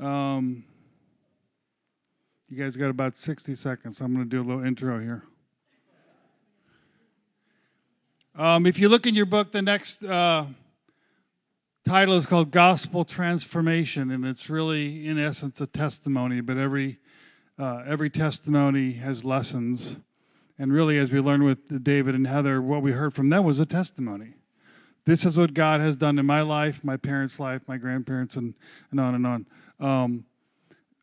[0.00, 0.64] Um,
[2.48, 4.00] you guys got about 60 seconds.
[4.00, 5.24] I'm going to do a little intro here.
[8.36, 10.46] Um, if you look in your book, the next uh,
[11.84, 16.40] title is called Gospel Transformation, and it's really, in essence, a testimony.
[16.40, 17.00] But every
[17.58, 19.96] uh, every testimony has lessons,
[20.60, 23.58] and really, as we learned with David and Heather, what we heard from them was
[23.58, 24.34] a testimony.
[25.04, 28.54] This is what God has done in my life, my parents' life, my grandparents, and,
[28.90, 29.46] and on and on.
[29.80, 30.24] Um,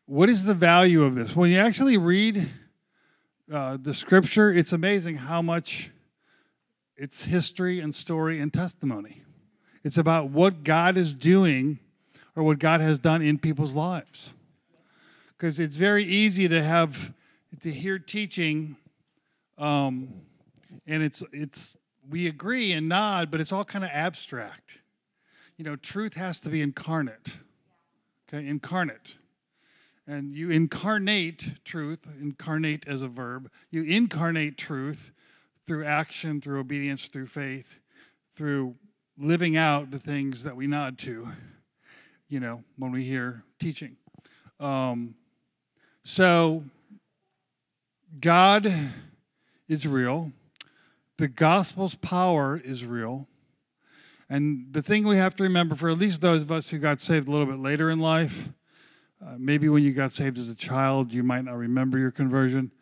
[0.06, 1.34] what is the value of this?
[1.34, 2.48] When you actually read
[3.52, 5.90] uh, the scripture, it's amazing how much
[6.96, 9.22] it's history and story and testimony.
[9.82, 11.78] It's about what God is doing
[12.34, 14.32] or what God has done in people's lives.
[15.36, 17.12] Because it's very easy to have
[17.62, 18.76] to hear teaching,
[19.58, 20.08] um,
[20.86, 21.76] and it's it's
[22.08, 24.78] we agree and nod, but it's all kind of abstract.
[25.56, 27.36] You know, truth has to be incarnate.
[28.28, 29.14] Okay, incarnate.
[30.06, 33.50] And you incarnate truth, incarnate as a verb.
[33.70, 35.10] You incarnate truth
[35.66, 37.66] through action, through obedience, through faith,
[38.36, 38.76] through
[39.18, 41.28] living out the things that we nod to,
[42.28, 43.96] you know, when we hear teaching.
[44.60, 45.14] Um,
[46.04, 46.62] so,
[48.20, 48.72] God
[49.68, 50.32] is real.
[51.18, 53.26] The gospel's power is real.
[54.28, 57.00] And the thing we have to remember for at least those of us who got
[57.00, 58.48] saved a little bit later in life,
[59.24, 62.72] uh, maybe when you got saved as a child, you might not remember your conversion,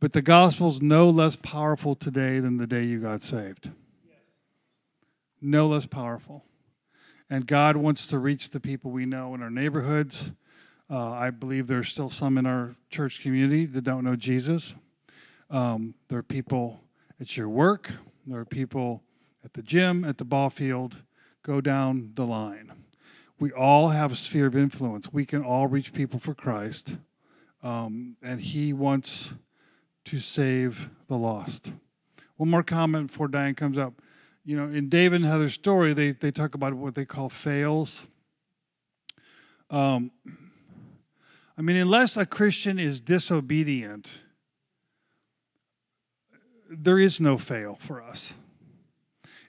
[0.00, 3.70] but the gospel's no less powerful today than the day you got saved.
[5.40, 6.44] No less powerful.
[7.28, 10.30] And God wants to reach the people we know in our neighborhoods.
[10.88, 14.74] Uh, I believe there's still some in our church community that don't know Jesus.
[15.50, 16.80] Um, there are people
[17.20, 17.90] at your work,
[18.26, 19.02] there are people
[19.44, 21.02] at the gym, at the ball field.
[21.42, 22.72] Go down the line
[23.42, 25.12] we all have a sphere of influence.
[25.12, 26.94] We can all reach people for Christ,
[27.64, 29.32] um, and He wants
[30.04, 31.72] to save the lost.
[32.36, 33.94] One more comment before Diane comes up.
[34.44, 38.06] You know, in David and Heather's story, they, they talk about what they call fails.
[39.70, 40.12] Um,
[41.58, 44.08] I mean, unless a Christian is disobedient,
[46.70, 48.34] there is no fail for us.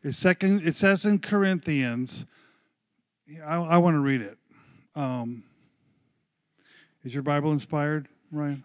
[0.03, 2.25] It, second, it says in Corinthians
[3.45, 4.37] I, I want to read it.
[4.95, 5.43] Um,
[7.03, 8.63] is your Bible inspired, Ryan?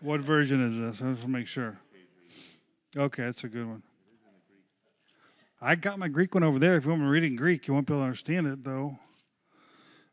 [0.00, 1.02] what version is this?
[1.02, 1.78] I just want to make sure.
[2.96, 3.82] Okay, that's a good one.
[5.60, 6.76] I got my Greek one over there.
[6.76, 8.46] If you want me to read it in Greek, you won't be able to understand
[8.46, 8.98] it, though.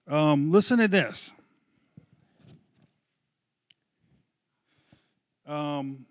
[0.08, 1.32] Um, listen to this.
[5.46, 6.06] Um,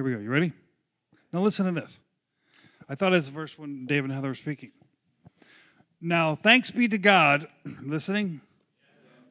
[0.00, 0.18] Here we go.
[0.18, 0.54] You ready?
[1.30, 1.98] Now listen to this.
[2.88, 4.70] I thought it's the verse when David and Heather were speaking.
[6.00, 7.46] Now, thanks be to God,
[7.82, 8.40] listening,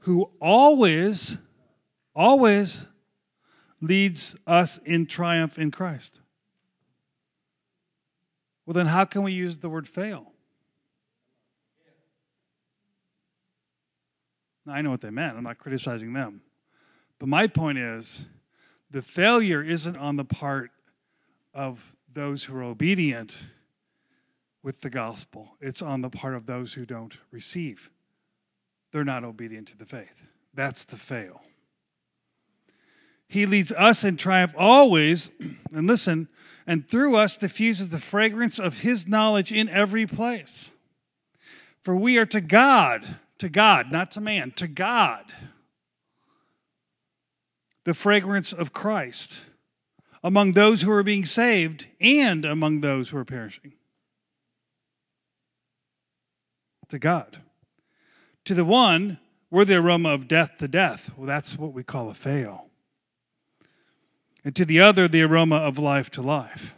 [0.01, 1.35] who always,
[2.15, 2.85] always
[3.81, 6.19] leads us in triumph in Christ.
[8.67, 10.31] Well, then how can we use the word fail?
[14.67, 15.35] Now, I know what they meant.
[15.35, 16.41] I'm not criticizing them.
[17.17, 18.23] But my point is,
[18.91, 20.71] the failure isn't on the part
[21.53, 21.79] of
[22.13, 23.37] those who are obedient
[24.63, 27.89] with the gospel, it's on the part of those who don't receive.
[28.91, 30.23] They're not obedient to the faith.
[30.53, 31.41] That's the fail.
[33.27, 35.31] He leads us in triumph always,
[35.73, 36.27] and listen,
[36.65, 40.71] and through us diffuses the fragrance of his knowledge in every place.
[41.83, 45.25] For we are to God, to God, not to man, to God
[47.89, 49.39] the fragrance of Christ
[50.23, 53.73] among those who are being saved and among those who are perishing.
[56.89, 57.39] To God.
[58.45, 59.17] To the one,
[59.49, 61.09] we're the aroma of death to death.
[61.17, 62.67] Well, that's what we call a fail.
[64.45, 66.75] And to the other, the aroma of life to life.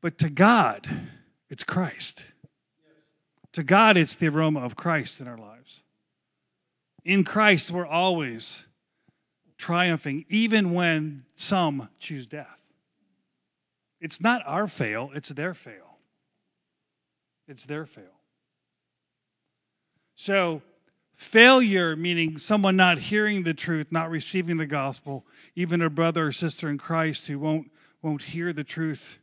[0.00, 0.88] But to God,
[1.50, 2.24] it's Christ.
[3.52, 5.80] To God, it's the aroma of Christ in our lives.
[7.04, 8.64] In Christ, we're always
[9.62, 12.58] triumphing even when some choose death.
[14.00, 15.98] It's not our fail, it's their fail.
[17.46, 18.18] It's their fail.
[20.16, 20.62] So,
[21.14, 25.24] failure meaning someone not hearing the truth, not receiving the gospel,
[25.54, 27.70] even a brother or sister in Christ who won't
[28.02, 29.18] won't hear the truth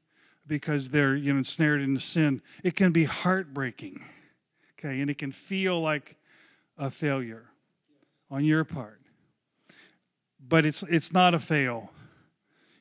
[0.47, 2.41] because they're you know ensnared into sin.
[2.63, 4.05] It can be heartbreaking.
[4.79, 6.15] Okay, and it can feel like
[6.77, 7.43] a failure
[8.31, 9.01] on your part
[10.39, 11.91] but it's it's not a fail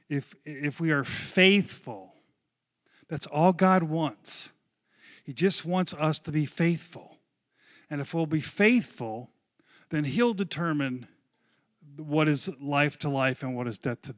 [0.09, 2.15] if if we are faithful
[3.09, 4.51] That's all God wants.
[5.25, 7.17] He just wants us to be faithful.
[7.91, 9.31] And if we'll be faithful,
[9.91, 11.07] then He'll determine
[11.97, 14.15] what is life to life and what is death to,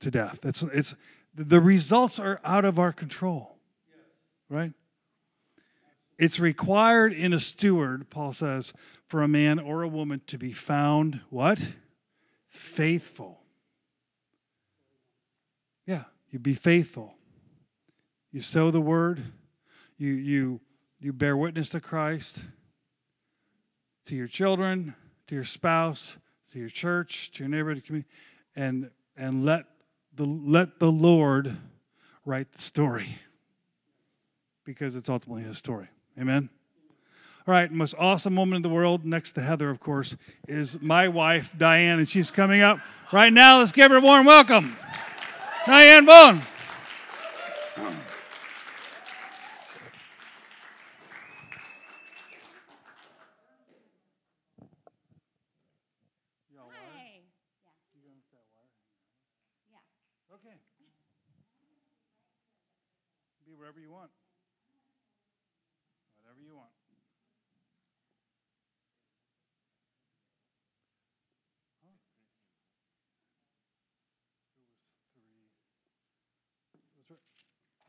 [0.00, 0.40] to death.
[0.44, 0.94] It's, it's,
[1.34, 3.56] the results are out of our control,
[4.48, 4.72] right?
[6.18, 8.72] It's required in a steward, Paul says,
[9.06, 11.64] for a man or a woman to be found what?
[12.54, 13.40] Faithful.
[15.86, 17.14] Yeah, you be faithful.
[18.32, 19.22] You sow the word,
[19.98, 20.60] you you
[20.98, 22.40] you bear witness to Christ
[24.06, 24.94] to your children,
[25.26, 26.16] to your spouse,
[26.52, 28.08] to your church, to your neighborhood community,
[28.54, 29.64] and and let
[30.14, 31.56] the let the Lord
[32.24, 33.18] write the story.
[34.64, 35.88] Because it's ultimately his story.
[36.18, 36.48] Amen.
[37.46, 40.16] All right, most awesome woman in the world, next to Heather, of course,
[40.48, 42.78] is my wife, Diane, and she's coming up
[43.12, 43.58] right now.
[43.58, 44.78] Let's give her a warm welcome.
[45.66, 46.40] Diane Bone.
[60.32, 60.56] Okay.
[63.44, 64.10] Be wherever you want.
[66.22, 66.70] Whatever you want.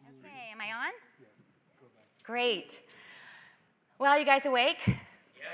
[0.05, 0.93] Okay, am I on?
[2.35, 2.81] Great.
[3.97, 4.79] Well, you guys awake?
[4.85, 4.93] Yeah.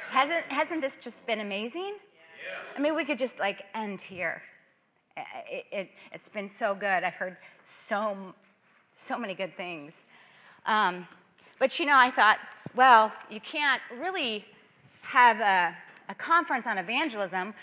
[0.10, 1.94] Hasn't hasn't this just been amazing?
[1.94, 2.75] Yeah.
[2.75, 4.42] I mean, we could just like end here.
[5.16, 7.04] It, it, has been so good.
[7.04, 7.38] I've heard
[7.68, 8.33] so
[8.95, 10.06] so many good things.
[10.66, 11.07] Um,
[11.60, 12.39] but you know, I thought,
[12.74, 14.44] well, you can't really
[15.04, 15.78] have a,
[16.10, 17.54] a conference on evangelism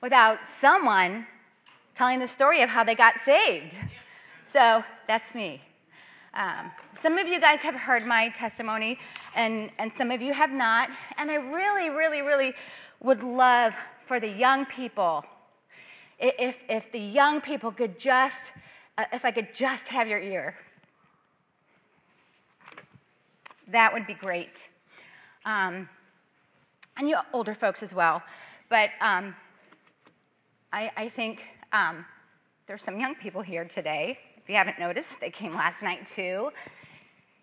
[0.00, 1.26] without someone
[1.96, 3.76] telling the story of how they got saved.
[4.44, 5.62] So that's me.
[6.38, 8.96] Um, some of you guys have heard my testimony,
[9.34, 10.88] and, and some of you have not.
[11.16, 12.54] And I really, really, really
[13.00, 13.74] would love
[14.06, 15.24] for the young people,
[16.20, 18.52] if, if the young people could just,
[18.98, 20.54] uh, if I could just have your ear.
[23.66, 24.64] That would be great.
[25.44, 25.88] Um,
[26.96, 28.22] and you older folks as well.
[28.68, 29.34] But um,
[30.72, 31.42] I, I, think
[31.72, 32.06] um,
[32.68, 34.18] there's some young people here today
[34.48, 36.48] if you haven't noticed, they came last night too.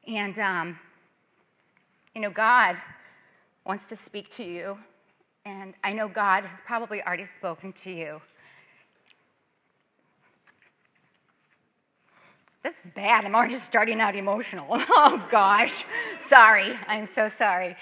[0.07, 0.79] And, um,
[2.15, 2.77] you know, God
[3.63, 4.75] wants to speak to you.
[5.45, 8.19] And I know God has probably already spoken to you.
[12.63, 13.23] This is bad.
[13.23, 14.65] I'm already starting out emotional.
[14.71, 15.85] oh, gosh.
[16.17, 16.73] Sorry.
[16.87, 17.75] I'm so sorry.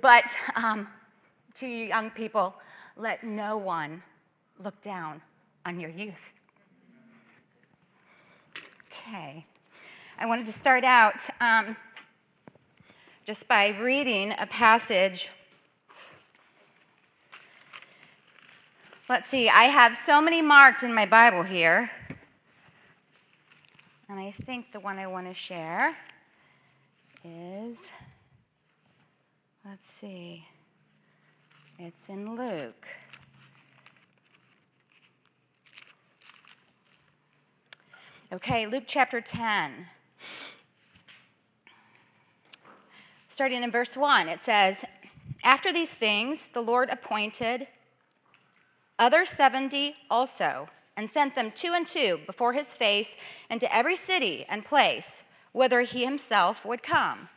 [0.00, 0.86] But um,
[1.56, 2.54] to you young people,
[2.96, 4.00] let no one
[4.62, 5.20] look down
[5.66, 6.32] on your youth.
[8.94, 9.44] Okay.
[10.18, 11.76] I wanted to start out um,
[13.26, 15.30] just by reading a passage.
[19.08, 21.90] Let's see, I have so many marked in my Bible here.
[24.08, 25.96] And I think the one I want to share
[27.24, 27.90] is,
[29.64, 30.46] let's see,
[31.78, 32.86] it's in Luke.
[38.34, 39.86] Okay, Luke chapter 10.
[43.28, 44.84] Starting in verse 1, it says,
[45.44, 47.68] After these things, the Lord appointed
[48.98, 53.10] other 70 also, and sent them two and two before his face
[53.50, 55.22] into every city and place
[55.52, 57.28] whither he himself would come.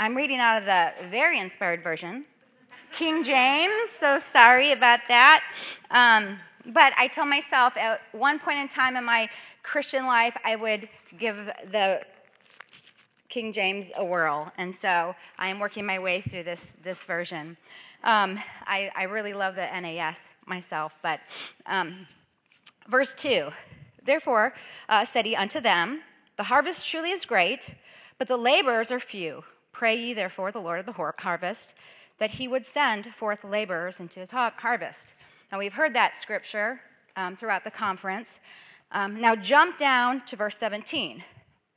[0.00, 2.24] I'm reading out of the very inspired version.
[2.94, 5.42] King James, so sorry about that.
[5.90, 9.28] Um, but I told myself at one point in time in my
[9.62, 10.88] Christian life, I would
[11.18, 11.36] give
[11.70, 12.02] the
[13.28, 14.52] King James a whirl.
[14.58, 17.56] And so I am working my way through this, this version.
[18.04, 21.20] Um, I, I, really love the NAS myself, but
[21.66, 22.06] um,
[22.88, 23.48] verse 2
[24.04, 24.54] Therefore
[24.88, 26.02] uh, said he unto them,
[26.36, 27.74] The harvest truly is great,
[28.18, 29.44] but the laborers are few.
[29.72, 31.74] Pray ye therefore the Lord of the harvest
[32.18, 35.14] that he would send forth laborers into his harvest.
[35.50, 36.80] Now we've heard that scripture
[37.16, 38.40] um, throughout the conference.
[38.92, 41.24] Um, now jump down to verse 17.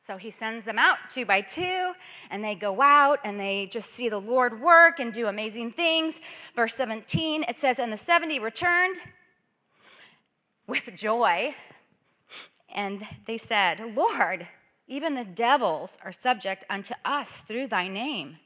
[0.05, 1.93] So he sends them out two by two,
[2.29, 6.21] and they go out and they just see the Lord work and do amazing things.
[6.55, 8.97] Verse 17, it says, And the 70 returned
[10.67, 11.55] with joy,
[12.69, 14.47] and they said, Lord,
[14.87, 18.37] even the devils are subject unto us through thy name.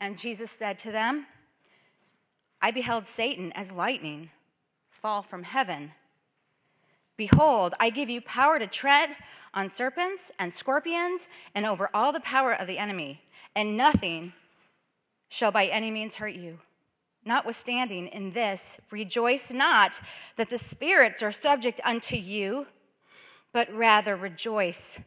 [0.00, 1.26] And Jesus said to them,
[2.60, 4.30] I beheld Satan as lightning
[4.90, 5.92] fall from heaven.
[7.20, 9.10] Behold, I give you power to tread
[9.52, 13.20] on serpents and scorpions and over all the power of the enemy,
[13.54, 14.32] and nothing
[15.28, 16.60] shall by any means hurt you.
[17.26, 20.00] Notwithstanding, in this, rejoice not
[20.36, 22.66] that the spirits are subject unto you,
[23.52, 24.98] but rather rejoice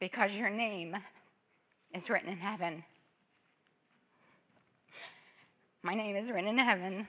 [0.00, 0.96] because your name
[1.94, 2.82] is written in heaven.
[5.84, 7.06] My name is written in heaven.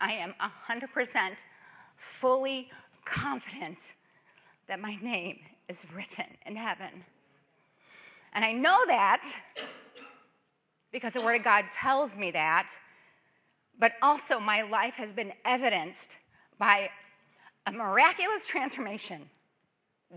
[0.00, 0.34] I am
[0.68, 1.36] 100%
[2.20, 2.70] fully
[3.04, 3.78] confident
[4.68, 5.38] that my name
[5.68, 7.04] is written in heaven.
[8.32, 9.22] And I know that
[10.92, 12.72] because the Word of God tells me that,
[13.78, 16.16] but also my life has been evidenced
[16.58, 16.90] by
[17.66, 19.28] a miraculous transformation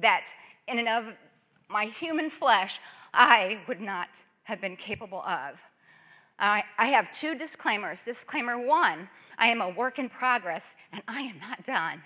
[0.02, 0.28] that,
[0.68, 1.14] in and of
[1.70, 2.80] my human flesh,
[3.14, 4.10] I would not
[4.44, 5.60] have been capable of.
[6.44, 8.04] I, I have two disclaimers.
[8.04, 9.08] Disclaimer one
[9.38, 12.04] I am a work in progress, and I am not done.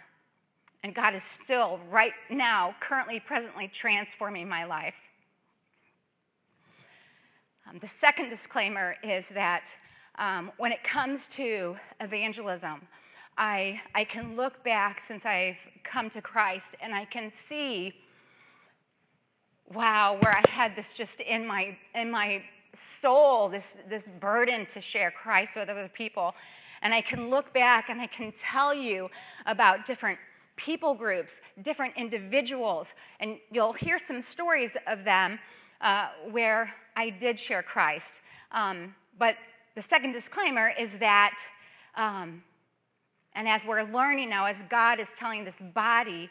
[0.83, 4.93] And God is still, right now, currently, presently transforming my life.
[7.67, 9.69] Um, the second disclaimer is that
[10.19, 12.87] um, when it comes to evangelism,
[13.37, 17.93] I, I can look back since I've come to Christ and I can see,
[19.73, 22.41] wow, where I had this just in my, in my
[22.73, 26.33] soul, this, this burden to share Christ with other people.
[26.81, 29.09] And I can look back and I can tell you
[29.45, 30.19] about different
[30.55, 35.39] people groups, different individuals, and you'll hear some stories of them
[35.81, 38.19] uh, where I did share Christ.
[38.51, 39.35] Um, but
[39.75, 41.35] the second disclaimer is that,
[41.95, 42.43] um,
[43.35, 46.29] and as we're learning now, as God is telling this body,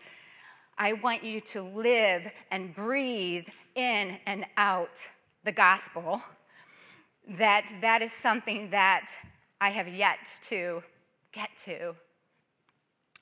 [0.78, 4.98] I want you to live and breathe in and out
[5.46, 6.20] the gospel,
[7.38, 9.10] that that is something that
[9.60, 10.82] I have yet to
[11.32, 11.94] get to.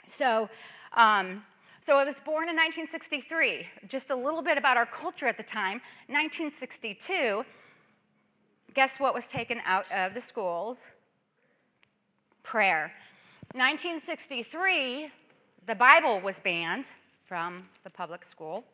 [0.06, 0.48] So,
[0.94, 1.44] um,
[1.86, 3.66] so I was born in 1963.
[3.88, 5.82] Just a little bit about our culture at the time.
[6.08, 7.44] 1962,
[8.72, 10.78] guess what was taken out of the schools?
[12.42, 12.90] Prayer.
[13.52, 15.10] 1963,
[15.66, 16.86] the Bible was banned
[17.26, 18.64] from the public school.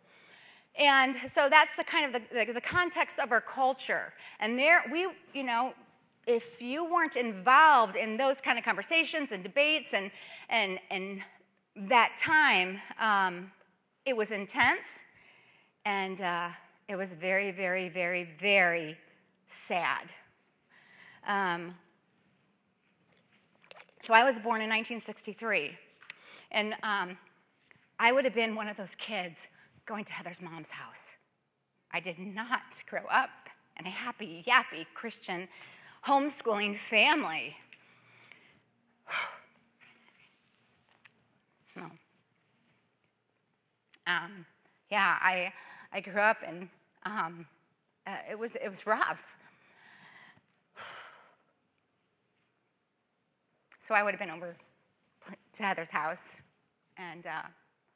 [0.78, 4.12] And so that's the kind of the, the, the, context of our culture.
[4.38, 5.74] And there, we, you know,
[6.26, 10.10] if you weren't involved in those kind of conversations and debates and,
[10.48, 11.22] and, and
[11.88, 13.50] that time, um,
[14.06, 14.98] it was intense
[15.84, 16.48] and uh,
[16.88, 18.96] it was very, very, very, very
[19.48, 20.08] sad.
[21.26, 21.74] Um,
[24.02, 25.76] so I was born in 1963,
[26.52, 27.18] and um,
[27.98, 29.40] I would have been one of those kids
[29.90, 31.02] going to Heather's mom's house.
[31.92, 33.30] I did not grow up
[33.76, 35.48] in a happy, yappy Christian
[36.06, 37.56] homeschooling family.
[41.76, 41.86] no.
[44.06, 44.46] Um,
[44.92, 45.52] yeah, I,
[45.92, 46.68] I grew up and
[47.04, 47.44] um,
[48.06, 49.18] uh, it, was, it was rough.
[53.82, 54.54] So I would have been over
[55.54, 56.36] to Heather's house
[56.96, 57.42] and uh,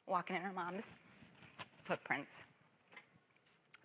[0.07, 0.91] walking in her mom's
[1.85, 2.31] footprints.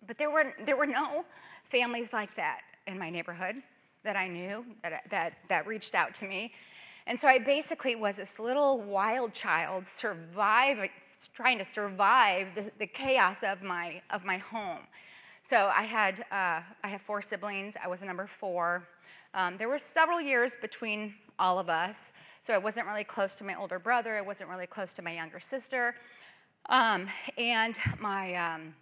[0.07, 1.25] But there were, there were no
[1.69, 3.55] families like that in my neighborhood
[4.03, 6.51] that I knew that, that, that reached out to me.
[7.07, 10.89] And so I basically was this little wild child survive,
[11.33, 14.79] trying to survive the, the chaos of my, of my home.
[15.49, 17.75] So I had, uh, I have four siblings.
[17.83, 18.87] I was number four.
[19.33, 22.11] Um, there were several years between all of us.
[22.45, 24.17] So I wasn't really close to my older brother.
[24.17, 25.95] I wasn't really close to my younger sister.
[26.69, 28.73] Um, and my, um,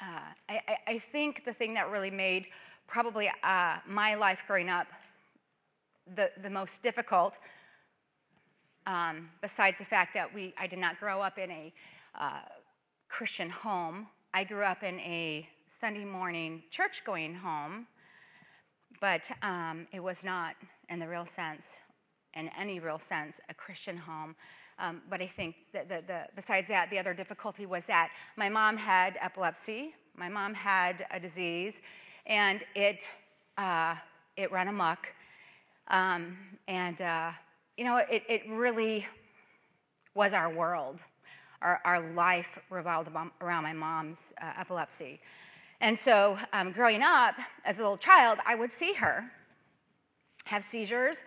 [0.00, 2.46] uh, I, I, think the thing that really made
[2.86, 4.86] probably uh, my life growing up
[6.14, 7.34] the, the most difficult,
[8.86, 11.72] um, besides the fact that we, I did not grow up in a
[12.18, 12.40] uh,
[13.08, 15.48] Christian home, I grew up in a
[15.80, 17.86] Sunday morning church going home,
[19.00, 20.54] but um, it was not,
[20.88, 21.80] in the real sense,
[22.34, 24.36] in any real sense, a Christian home.
[24.78, 28.48] Um, but I think that the, the, besides that, the other difficulty was that my
[28.48, 29.94] mom had epilepsy.
[30.14, 31.74] My mom had a disease,
[32.26, 33.08] and it
[33.56, 33.94] uh,
[34.36, 35.08] it ran amok.
[35.88, 36.36] Um,
[36.68, 37.30] and uh,
[37.76, 39.06] you know, it, it really
[40.14, 40.98] was our world.
[41.62, 43.08] Our, our life revolved
[43.40, 45.20] around my mom's uh, epilepsy.
[45.80, 49.24] And so, um, growing up as a little child, I would see her
[50.44, 51.18] have seizures.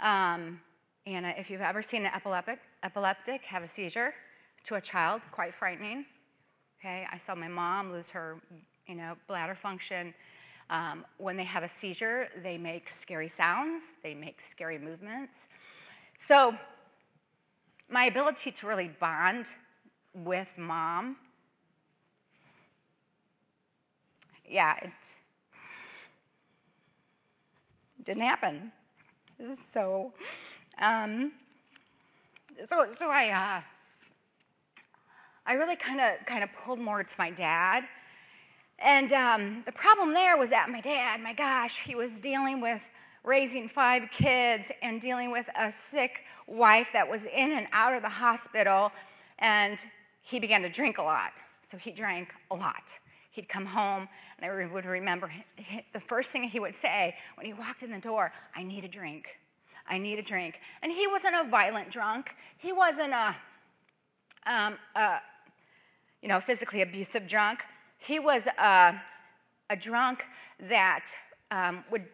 [0.00, 0.60] Um,
[1.06, 4.12] and if you've ever seen an epileptic, epileptic have a seizure
[4.64, 6.04] to a child, quite frightening.
[6.80, 8.40] Okay, I saw my mom lose her,
[8.86, 10.12] you know, bladder function.
[10.70, 15.48] Um, when they have a seizure, they make scary sounds, they make scary movements.
[16.26, 16.54] So
[17.88, 19.46] my ability to really bond
[20.14, 21.16] with mom,
[24.48, 24.90] yeah, it
[28.02, 28.72] didn't happen.
[29.38, 30.12] This is so,
[30.78, 31.32] um,
[32.68, 33.60] so, so I, uh,
[35.46, 37.84] I really kind of kind of pulled more to my dad.
[38.78, 42.82] And um, the problem there was that my dad, my gosh, he was dealing with
[43.24, 48.02] raising five kids and dealing with a sick wife that was in and out of
[48.02, 48.90] the hospital.
[49.38, 49.78] And
[50.22, 51.32] he began to drink a lot.
[51.70, 52.92] So he drank a lot.
[53.30, 55.32] He'd come home, and I would remember
[55.94, 58.88] the first thing he would say when he walked in the door I need a
[58.88, 59.26] drink.
[59.88, 60.60] I need a drink.
[60.82, 63.36] And he wasn't a violent drunk, he wasn't a,
[64.46, 65.18] um, a
[66.22, 67.60] you know, physically abusive drunk.
[67.98, 69.00] He was a,
[69.70, 70.24] a drunk
[70.68, 71.06] that
[71.50, 72.06] um, would,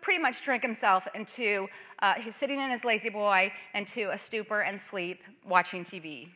[0.00, 1.66] pretty much drink himself into
[2.00, 6.28] uh, he's sitting in his La-Z-Boy into a stupor and sleep watching TV.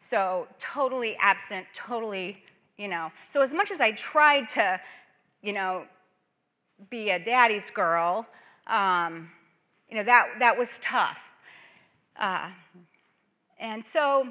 [0.00, 2.42] So totally absent, totally,
[2.78, 3.12] you know.
[3.30, 4.80] So as much as I tried to,
[5.42, 5.84] you know,
[6.88, 8.26] be a daddy's girl,
[8.66, 9.30] um,
[9.90, 11.18] you know, that, that was tough.
[12.16, 12.50] Uh,
[13.58, 14.28] and so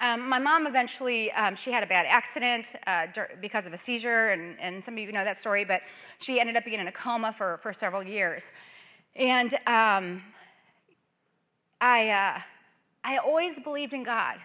[0.00, 3.06] um, my mom eventually, um, she had a bad accident uh,
[3.40, 5.80] because of a seizure, and, and some of you know that story, but
[6.18, 8.44] she ended up being in a coma for, for several years.
[9.16, 10.22] And um,
[11.80, 12.38] I, uh,
[13.02, 14.36] I always believed in God,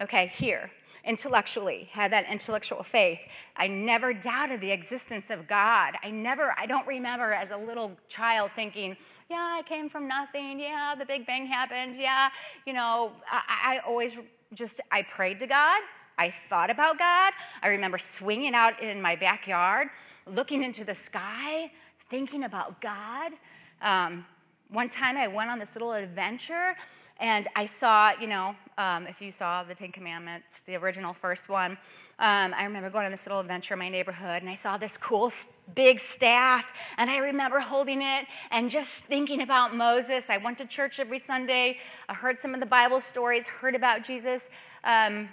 [0.00, 0.70] okay, here,
[1.04, 3.18] intellectually, had that intellectual faith.
[3.56, 5.94] I never doubted the existence of God.
[6.04, 8.96] I never, I don't remember as a little child thinking,
[9.32, 10.60] yeah, I came from nothing.
[10.60, 11.96] Yeah, the Big Bang happened.
[11.98, 12.28] Yeah,
[12.66, 14.12] you know, I, I always
[14.52, 15.80] just, I prayed to God.
[16.18, 17.32] I thought about God.
[17.62, 19.88] I remember swinging out in my backyard,
[20.26, 21.70] looking into the sky,
[22.10, 23.32] thinking about God.
[23.80, 24.26] Um,
[24.68, 26.76] one time I went on this little adventure
[27.22, 31.48] and I saw, you know, um, if you saw the Ten Commandments, the original first
[31.48, 31.78] one,
[32.18, 34.98] um, I remember going on this little adventure in my neighborhood and I saw this
[34.98, 35.32] cool
[35.76, 36.66] big staff
[36.98, 40.24] and I remember holding it and just thinking about Moses.
[40.28, 44.02] I went to church every Sunday, I heard some of the Bible stories, heard about
[44.02, 44.42] Jesus.
[44.82, 45.28] Um,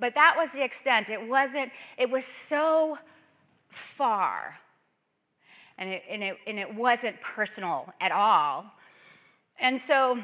[0.00, 1.10] but that was the extent.
[1.10, 2.98] It wasn't, it was so
[3.70, 4.58] far.
[5.78, 8.64] And it, and it, and it wasn't personal at all.
[9.60, 10.18] And so,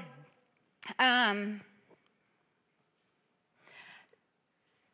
[0.99, 1.61] um,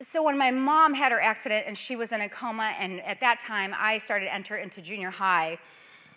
[0.03, 3.21] so when my mom had her accident and she was in a coma, and at
[3.21, 5.59] that time I started to enter into junior high,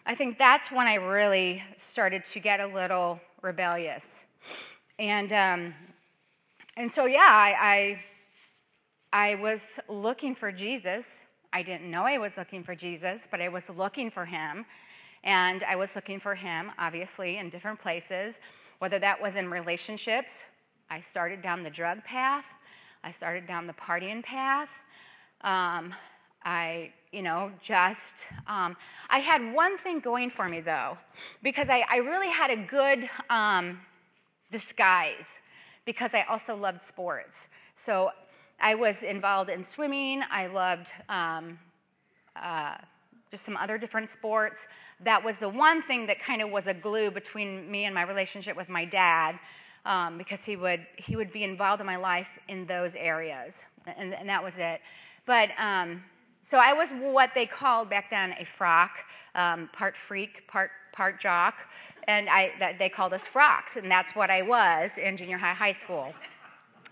[0.05, 4.23] I think that's when I really started to get a little rebellious.
[4.99, 5.73] And, um,
[6.77, 7.99] and so, yeah, I,
[9.13, 11.19] I, I was looking for Jesus.
[11.51, 14.65] I didn't know I was looking for Jesus, but I was looking for him.
[15.23, 18.39] And I was looking for him, obviously, in different places,
[18.83, 20.43] whether that was in relationships.
[20.89, 22.43] I started down the drug path.
[23.01, 24.67] I started down the partying path.
[25.39, 25.95] Um,
[26.43, 28.75] I, you know, just, um,
[29.09, 30.97] I had one thing going for me though,
[31.41, 33.79] because I, I really had a good um,
[34.51, 35.27] disguise,
[35.85, 37.47] because I also loved sports.
[37.77, 38.09] So
[38.59, 41.57] I was involved in swimming, I loved um,
[42.35, 42.75] uh,
[43.31, 44.67] just some other different sports.
[45.03, 48.03] That was the one thing that kind of was a glue between me and my
[48.03, 49.39] relationship with my dad
[49.85, 53.53] um, because he would, he would be involved in my life in those areas.
[53.97, 54.81] And, and that was it.
[55.25, 56.03] But um,
[56.41, 58.91] so I was what they called back then a frock,
[59.35, 61.55] um, part freak, part, part jock.
[62.07, 63.75] And I, that, they called us frocks.
[63.75, 66.13] And that's what I was in junior high, high school.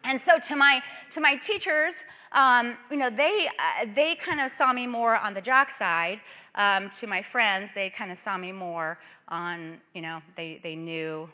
[0.04, 1.94] And so to my, to my teachers,
[2.32, 6.22] um, you know, they, uh, they kind of saw me more on the jock side.
[6.56, 10.76] Um, to my friends, they kind of saw me more on, you know, they, they
[10.76, 11.30] knew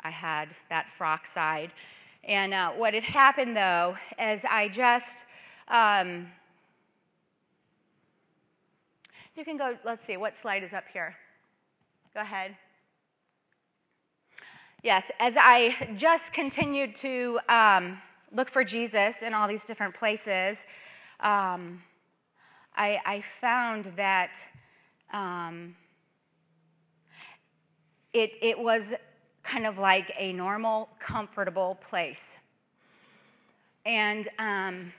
[0.00, 1.72] I had that frock side.
[2.24, 5.24] And uh, what had happened though is I just,
[5.68, 6.28] um,
[9.36, 11.16] you can go, let's see, what slide is up here?
[12.14, 12.56] Go ahead.
[14.82, 20.58] Yes, as I just continued to um, look for Jesus in all these different places,
[21.20, 21.80] um,
[22.74, 24.34] I, I, found that
[25.12, 25.76] um,
[28.12, 28.92] it, it was
[29.44, 32.34] kind of like a normal, comfortable place.
[33.86, 34.92] And, um,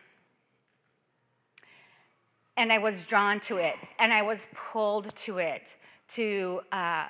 [2.55, 5.75] and I was drawn to it, and I was pulled to it,
[6.09, 7.07] to uh,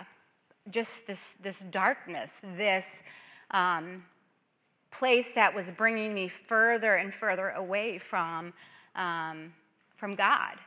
[0.70, 3.02] just this, this darkness, this
[3.52, 4.04] um,
[4.92, 8.54] place that was bringing me further and further away from,
[8.96, 9.54] um,
[9.98, 10.58] from God.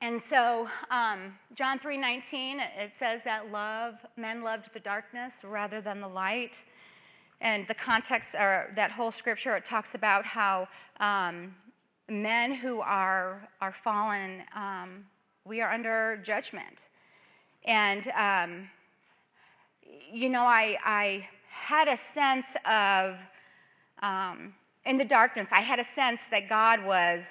[0.00, 6.00] And so, um, John 3:19, it says that love, men loved the darkness rather than
[6.00, 6.62] the light.
[7.40, 10.66] and the context, or that whole scripture, it talks about how
[11.00, 11.54] um,
[12.08, 15.04] men who are, are fallen, um,
[15.44, 16.86] we are under judgment.
[17.64, 18.68] And, um,
[20.12, 23.16] you know, I, I had a sense of,
[24.02, 27.24] um, in the darkness, I had a sense that God was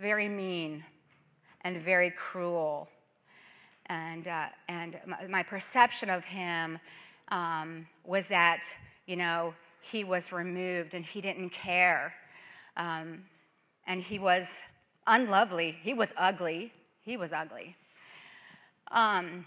[0.00, 0.84] very mean
[1.62, 2.88] and very cruel.
[3.86, 6.78] And, uh, and my, perception of him
[7.28, 8.62] um, was that,
[9.06, 12.12] you know, he was removed and he didn't care.
[12.76, 13.22] Um,
[13.86, 14.48] and he was
[15.06, 15.76] unlovely.
[15.82, 16.72] He was ugly.
[17.02, 17.76] He was ugly.
[18.90, 19.46] Um,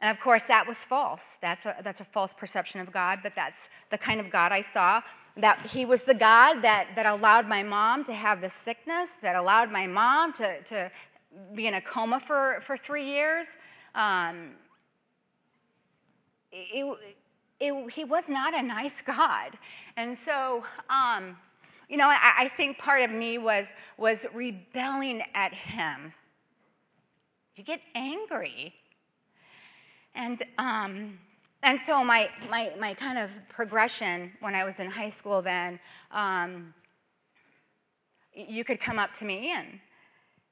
[0.00, 1.22] and of course, that was false.
[1.40, 4.60] That's a, that's a false perception of God, but that's the kind of God I
[4.60, 5.00] saw.
[5.36, 9.36] That He was the God that, that allowed my mom to have the sickness, that
[9.36, 10.90] allowed my mom to, to
[11.54, 13.48] be in a coma for, for three years.
[13.94, 14.50] Um,
[16.52, 16.98] it,
[17.60, 19.58] it, he was not a nice God.
[19.96, 21.36] And so, um,
[21.88, 23.66] you know, I, I, think part of me was,
[23.96, 26.12] was rebelling at him.
[27.56, 28.74] You get angry.
[30.14, 31.18] And, um,
[31.62, 35.78] and so my, my, my kind of progression when I was in high school then,
[36.10, 36.74] um,
[38.34, 39.78] you could come up to me and,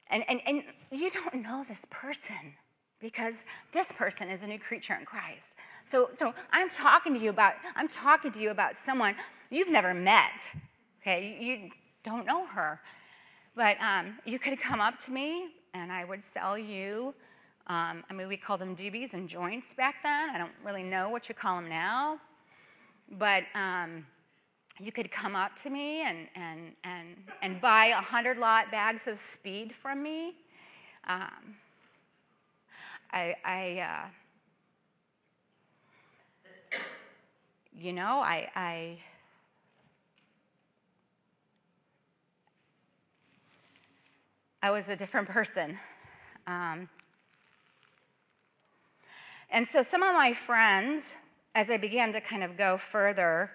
[0.09, 2.53] and, and, and you don't know this person
[3.01, 3.35] because
[3.73, 5.55] this person is a new creature in Christ.
[5.91, 9.15] So, so I'm talking to you about I'm talking to you about someone
[9.49, 10.41] you've never met.
[11.01, 11.69] Okay, you
[12.05, 12.79] don't know her,
[13.55, 17.13] but um, you could come up to me and I would sell you.
[17.67, 20.29] Um, I mean, we called them doobies and joints back then.
[20.29, 22.19] I don't really know what you call them now,
[23.11, 24.05] but um,
[24.79, 29.07] you could come up to me and and and and buy a hundred lot bags
[29.07, 30.35] of speed from me.
[31.07, 31.55] Um,
[33.11, 34.07] I, I uh,
[37.75, 38.97] you know, I, I,
[44.63, 45.77] I was a different person.
[46.47, 46.87] Um,
[49.49, 51.03] and so some of my friends,
[51.53, 53.51] as I began to kind of go further,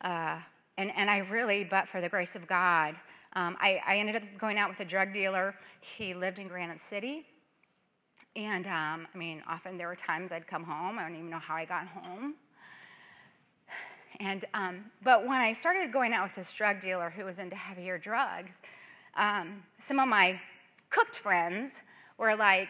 [0.00, 0.38] uh,
[0.78, 2.96] and, and I really, but for the grace of God,
[3.34, 5.54] um, I, I ended up going out with a drug dealer.
[5.82, 7.26] He lived in Granite City.
[8.34, 11.38] And um, I mean, often there were times I'd come home, I don't even know
[11.38, 12.34] how I got home.
[14.20, 17.56] And, um, but when I started going out with this drug dealer who was into
[17.56, 18.52] heavier drugs,
[19.16, 20.40] um, some of my
[20.90, 21.72] cooked friends
[22.18, 22.68] were like,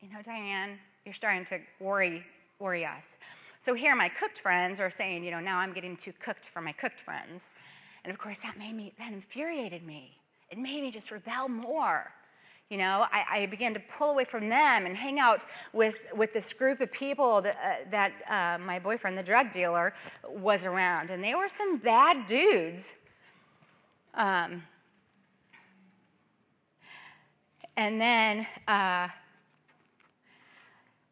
[0.00, 2.24] you know, Diane, you're starting to worry,
[2.58, 3.04] worry us.
[3.60, 6.60] So here my cooked friends are saying, you know, now I'm getting too cooked for
[6.60, 7.48] my cooked friends.
[8.04, 10.16] And of course, that made me, that infuriated me.
[10.50, 12.10] It made me just rebel more.
[12.70, 16.32] You know, I, I, began to pull away from them and hang out with, with
[16.32, 19.92] this group of people that, uh, that uh, my boyfriend, the drug dealer,
[20.28, 21.10] was around.
[21.10, 22.94] And they were some bad dudes.
[24.14, 24.62] Um,
[27.80, 29.08] and then, uh,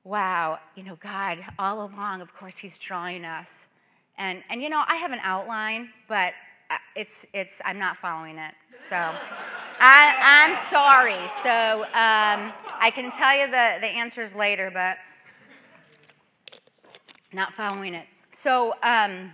[0.05, 3.67] wow, you know, God, all along, of course, He's drawing us.
[4.19, 6.35] And, and you know, I have an outline, but
[6.71, 8.55] uh, it's, it's, I'm not following it.
[8.89, 9.11] So.
[9.81, 11.31] I, am sorry.
[11.43, 14.99] So um, I can tell you the, the answers later, but
[17.33, 18.07] not following it.
[18.33, 19.31] So, um,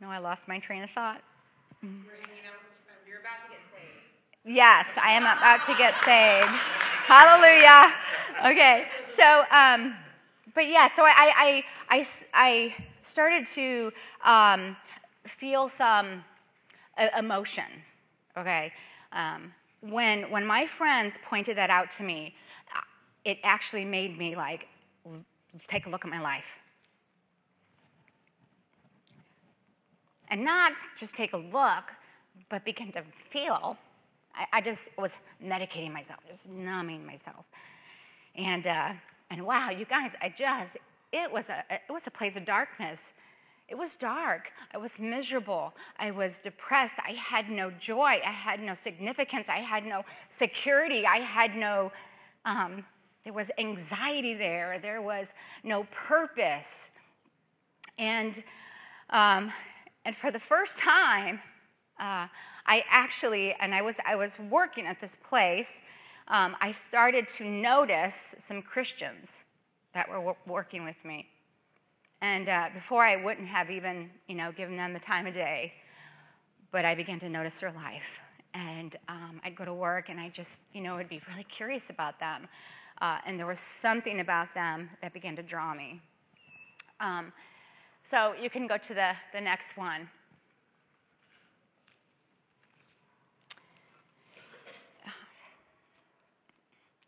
[0.00, 1.22] no, I lost my train of thought.
[4.44, 6.48] Yes, I am about to get saved.
[7.06, 7.92] Hallelujah.
[8.46, 9.94] Okay, so, um,
[10.54, 13.92] but yeah, so I, I, I, I started to
[14.24, 14.76] um,
[15.26, 16.24] feel some
[17.16, 17.64] emotion
[18.36, 18.72] okay?
[19.12, 22.34] Um, when, when my friends pointed that out to me,
[23.24, 24.68] it actually made me like,
[25.68, 26.44] take a look at my life.
[30.28, 31.84] And not just take a look,
[32.48, 33.76] but begin to feel.
[34.40, 35.12] I, I just was
[35.44, 37.44] medicating myself, just numbing myself.
[38.34, 38.92] And, uh,
[39.30, 40.76] and wow, you guys, I just,
[41.12, 43.02] it was, a, it was a place of darkness.
[43.68, 44.50] It was dark.
[44.74, 45.74] I was miserable.
[45.98, 46.96] I was depressed.
[47.06, 48.20] I had no joy.
[48.24, 49.48] I had no significance.
[49.48, 51.06] I had no security.
[51.06, 51.92] I had no,
[52.44, 52.84] um,
[53.24, 54.78] there was anxiety there.
[54.80, 55.28] There was
[55.62, 56.88] no purpose.
[57.98, 58.42] And,
[59.10, 59.52] um,
[60.04, 61.40] and for the first time,
[62.00, 62.26] uh,
[62.70, 65.72] I actually, and I was, I was working at this place,
[66.28, 69.40] um, I started to notice some Christians
[69.92, 71.26] that were working with me.
[72.20, 75.72] And uh, before I wouldn't have even, you know, given them the time of day,
[76.70, 78.20] but I began to notice their life.
[78.54, 81.90] And um, I'd go to work and I just, you know, would be really curious
[81.90, 82.46] about them.
[83.00, 86.00] Uh, and there was something about them that began to draw me.
[87.00, 87.32] Um,
[88.08, 90.08] so you can go to the, the next one.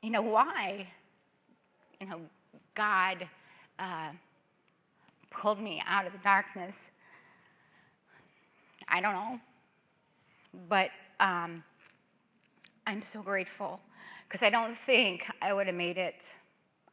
[0.03, 0.89] You know, why?
[2.01, 2.21] You know,
[2.75, 3.29] God
[3.79, 4.11] uh,
[5.31, 6.77] pulled me out of the darkness.
[8.89, 9.41] I don't know.
[10.69, 11.63] But um,
[12.87, 13.81] I'm so grateful
[14.29, 16.33] because I don't think I would have made it.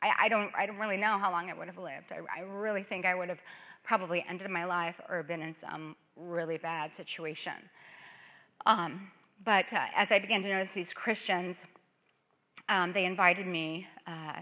[0.03, 2.11] I, I, don't, I don't really know how long I would have lived.
[2.11, 3.41] I, I really think I would have
[3.83, 7.53] probably ended my life or been in some really bad situation.
[8.67, 9.09] Um,
[9.43, 11.63] but uh, as I began to notice these Christians,
[12.69, 14.39] um, they invited me uh,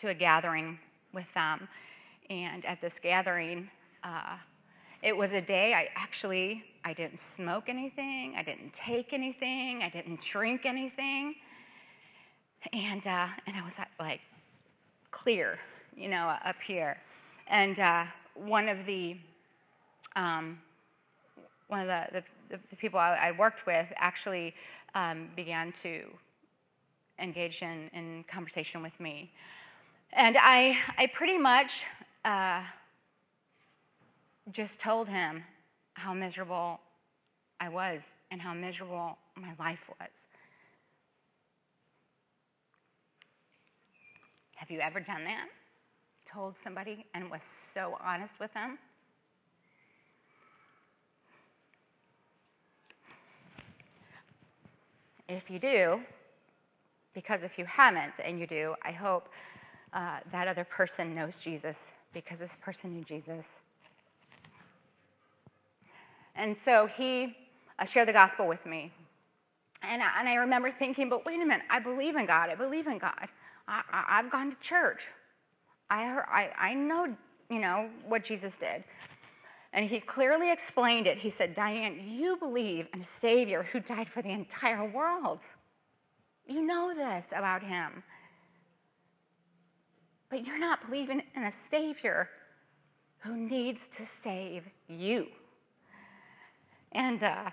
[0.00, 0.78] to a gathering
[1.12, 1.68] with them.
[2.30, 3.68] And at this gathering,
[4.04, 4.36] uh,
[5.02, 9.90] it was a day I actually I didn't smoke anything, I didn't take anything, I
[9.90, 11.34] didn't drink anything,
[12.72, 14.20] and uh, and I was like
[15.10, 15.58] clear,
[15.96, 16.96] you know, up here.
[17.48, 19.16] And uh, one of the
[20.16, 20.58] um,
[21.68, 24.54] one of the, the, the people I, I, worked with actually
[24.94, 26.06] um, began to
[27.18, 29.30] engage in, in conversation with me.
[30.12, 31.84] And I, I pretty much
[32.24, 32.62] uh,
[34.52, 35.44] just told him
[35.94, 36.80] how miserable
[37.60, 40.08] I was and how miserable my life was.
[44.56, 45.48] Have you ever done that?
[46.30, 47.42] Told somebody and was
[47.74, 48.78] so honest with them?
[55.28, 56.00] If you do,
[57.18, 59.28] because if you haven't and you do, I hope
[59.92, 61.74] uh, that other person knows Jesus
[62.12, 63.44] because this person knew Jesus.
[66.36, 67.36] And so he
[67.80, 68.92] uh, shared the gospel with me.
[69.82, 72.50] And I, and I remember thinking, but wait a minute, I believe in God.
[72.50, 73.26] I believe in God.
[73.66, 75.08] I, have gone to church.
[75.90, 77.16] I, I, I know,
[77.50, 78.84] you know, what Jesus did.
[79.72, 81.18] And he clearly explained it.
[81.18, 85.40] He said, Diane, you believe in a Savior who died for the entire world.
[86.48, 88.02] You know this about him.
[90.30, 92.28] But you're not believing in a Savior
[93.18, 95.26] who needs to save you.
[96.92, 97.50] And uh,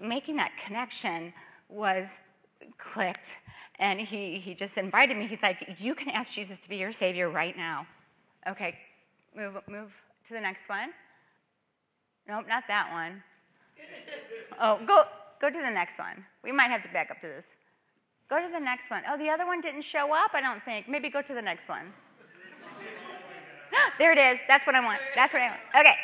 [0.00, 1.32] making that connection
[1.70, 2.08] was
[2.76, 3.34] clicked.
[3.78, 5.26] And he, he just invited me.
[5.26, 7.86] He's like, You can ask Jesus to be your Savior right now.
[8.46, 8.78] Okay,
[9.34, 9.92] move, move
[10.28, 10.90] to the next one.
[12.28, 13.22] Nope, not that one.
[14.58, 15.04] Oh, go,
[15.38, 16.24] go to the next one.
[16.42, 17.44] We might have to back up to this.
[18.28, 19.02] Go to the next one.
[19.08, 20.88] Oh, the other one didn't show up, I don't think.
[20.88, 21.92] Maybe go to the next one.
[23.98, 24.40] there it is.
[24.48, 25.00] That's what I want.
[25.14, 25.60] That's what I want.
[25.78, 25.94] Okay.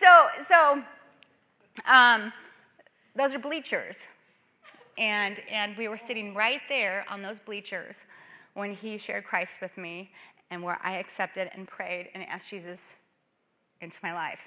[0.00, 0.82] So, so
[1.86, 2.32] um,
[3.14, 3.96] those are bleachers.
[4.98, 7.96] And, and we were sitting right there on those bleachers
[8.54, 10.10] when he shared Christ with me
[10.50, 12.94] and where I accepted and prayed and asked Jesus
[13.80, 14.40] into my life.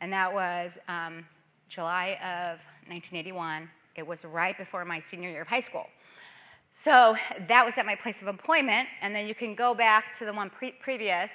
[0.00, 1.24] And that was um,
[1.68, 3.68] July of 1981.
[3.96, 5.86] It was right before my senior year of high school.
[6.82, 7.16] So
[7.48, 10.32] that was at my place of employment, and then you can go back to the
[10.32, 11.30] one pre- previous,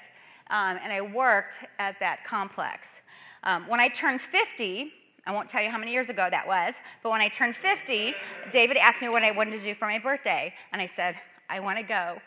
[0.51, 3.01] um, and I worked at that complex.
[3.43, 4.93] Um, when I turned 50,
[5.25, 8.13] I won't tell you how many years ago that was, but when I turned 50,
[8.51, 11.15] David asked me what I wanted to do for my birthday, and I said,
[11.49, 12.21] I want to go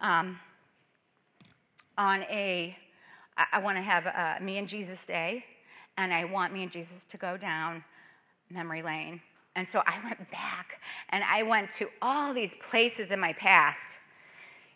[0.00, 0.38] um,
[1.96, 2.76] on a,
[3.36, 5.44] I, I want to have a me and Jesus day,
[5.96, 7.84] and I want me and Jesus to go down
[8.50, 9.20] memory lane
[9.54, 13.98] and so I went back and I went to all these places in my past.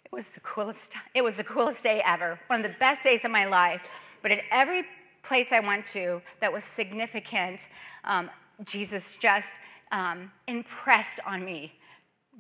[0.05, 3.21] It was the coolest, it was the coolest day ever, one of the best days
[3.25, 3.83] of my life.
[4.23, 4.85] But at every
[5.23, 7.67] place I went to that was significant,
[8.05, 8.31] um,
[8.65, 9.53] Jesus just
[9.93, 11.73] um, impressed on me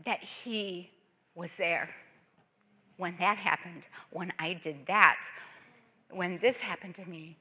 [0.05, 0.91] that He
[1.35, 1.89] was there.
[2.99, 5.21] When that happened, when I did that,
[6.11, 7.37] when this happened to me,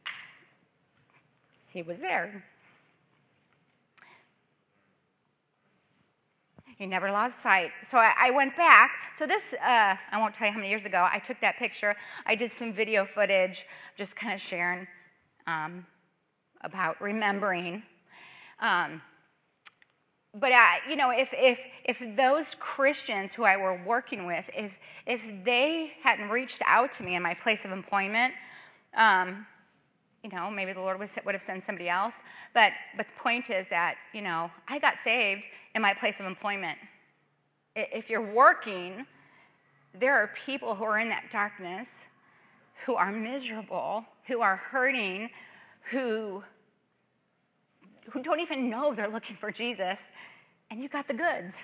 [1.67, 2.43] He was there.
[6.77, 7.71] He never lost sight.
[7.89, 8.91] So I, I went back.
[9.17, 11.95] So this, uh, I won't tell you how many years ago, I took that picture.
[12.25, 13.65] I did some video footage,
[13.97, 14.85] just kind of sharing
[15.47, 15.85] um,
[16.61, 17.81] about remembering.
[18.59, 19.01] Um,
[20.33, 20.51] but
[20.89, 24.73] you know, if, if, if those Christians who I were working with, if,
[25.05, 28.33] if they hadn't reached out to me in my place of employment,
[28.97, 29.45] um,
[30.25, 32.15] you know, maybe the Lord would, have sent somebody else.
[32.55, 35.43] But, but the point is that, you know, I got saved
[35.75, 36.79] in my place of employment.
[37.75, 39.05] If you're working,
[39.93, 42.05] there are people who are in that darkness,
[42.87, 45.29] who are miserable, who are hurting,
[45.91, 46.43] who,
[48.09, 49.99] who don't even know they're looking for Jesus,
[50.71, 51.55] and you got the goods.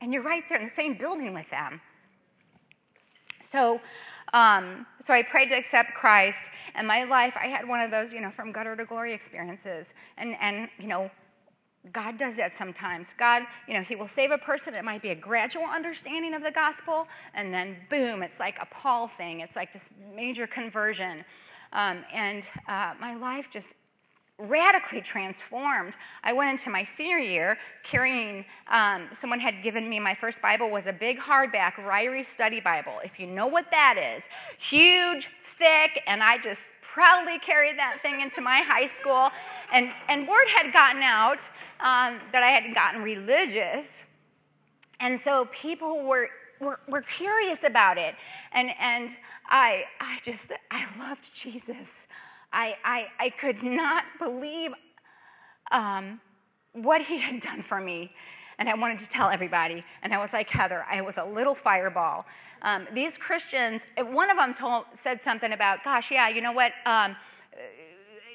[0.00, 1.82] And you're right there in the same building with them.
[3.42, 3.80] So,
[4.32, 8.12] um, so I prayed to accept Christ, and my life, I had one of those,
[8.12, 9.88] you know, from gutter to glory experiences.
[10.18, 11.10] And, and you know,
[11.92, 13.14] God does that sometimes.
[13.18, 14.74] God, you know, He will save a person.
[14.74, 18.66] It might be a gradual understanding of the gospel, and then boom, it's like a
[18.66, 19.40] Paul thing.
[19.40, 21.24] It's like this major conversion.
[21.72, 23.74] Um, and uh, my life just
[24.38, 25.96] radically transformed.
[26.22, 30.70] I went into my senior year carrying, um, someone had given me my first Bible
[30.70, 33.00] was a big hardback Ryrie Study Bible.
[33.04, 34.24] If you know what that is,
[34.58, 39.30] huge, thick, and I just proudly carried that thing into my high school.
[39.72, 41.42] And, and word had gotten out
[41.80, 43.86] um, that I had gotten religious.
[45.00, 46.28] And so people were,
[46.60, 48.14] were, were curious about it.
[48.52, 49.16] And, and
[49.48, 52.06] I, I just, I loved Jesus.
[52.52, 54.72] I, I, I could not believe
[55.70, 56.20] um,
[56.72, 58.12] what he had done for me.
[58.58, 59.84] And I wanted to tell everybody.
[60.02, 62.26] And I was like Heather, I was a little fireball.
[62.62, 66.72] Um, these Christians, one of them told, said something about, gosh, yeah, you know what?
[66.86, 67.14] Um,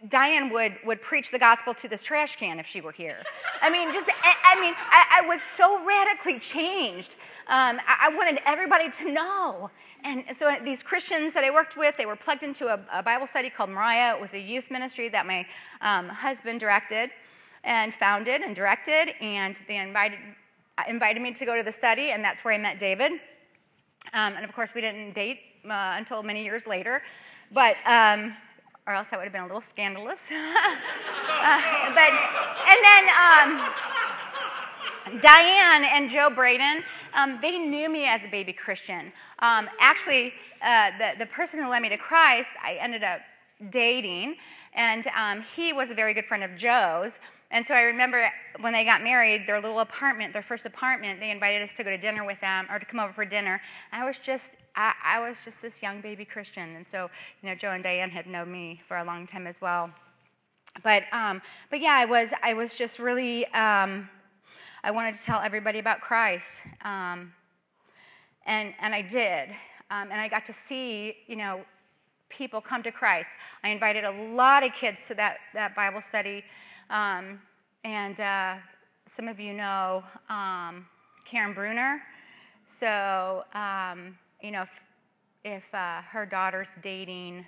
[0.09, 3.23] Diane would, would preach the gospel to this trash can if she were here.
[3.61, 7.15] I mean, just, I, I mean, I, I, was so radically changed.
[7.47, 9.71] Um, I, I, wanted everybody to know.
[10.03, 13.25] And so these Christians that I worked with, they were plugged into a, a Bible
[13.25, 14.15] study called Mariah.
[14.15, 15.45] It was a youth ministry that my
[15.81, 17.09] um, husband directed
[17.63, 19.13] and founded and directed.
[19.21, 20.19] And they invited,
[20.87, 23.13] invited me to go to the study, and that's where I met David.
[24.13, 27.01] Um, and of course, we didn't date uh, until many years later.
[27.51, 28.35] But um,
[28.85, 30.19] or else that would have been a little scandalous.
[30.31, 31.59] uh,
[31.95, 32.11] but,
[32.67, 33.71] and then um,
[35.21, 39.11] Diane and Joe Braden, um, they knew me as a baby Christian.
[39.39, 43.21] Um, actually, uh, the, the person who led me to Christ, I ended up
[43.69, 44.35] dating,
[44.73, 47.19] and um, he was a very good friend of Joe's.
[47.51, 51.29] And so I remember when they got married, their little apartment, their first apartment, they
[51.29, 53.61] invited us to go to dinner with them or to come over for dinner.
[53.91, 56.75] I was just, I, I was just this young baby Christian.
[56.75, 57.11] And so,
[57.41, 59.91] you know, Joe and Diane had known me for a long time as well.
[60.81, 64.09] But, um, but yeah, I was, I was just really, um,
[64.85, 66.59] I wanted to tell everybody about Christ.
[66.83, 67.31] Um,
[68.45, 69.49] and, and I did.
[69.89, 71.61] Um, and I got to see, you know,
[72.27, 73.29] people come to Christ.
[73.63, 76.43] I invited a lot of kids to that, that Bible study.
[76.89, 77.39] Um,
[77.85, 78.55] and uh,
[79.09, 80.85] some of you know um,
[81.25, 82.01] Karen Bruner.
[82.79, 84.69] So, um, you know, if,
[85.45, 87.45] if uh, her daughter's dating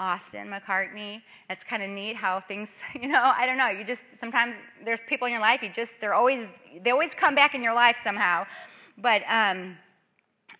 [0.00, 3.68] Austin McCartney, it's kind of neat how things, you know, I don't know.
[3.68, 5.62] You just sometimes there's people in your life.
[5.62, 6.48] You just they're always
[6.82, 8.46] they always come back in your life somehow.
[8.96, 9.76] But um,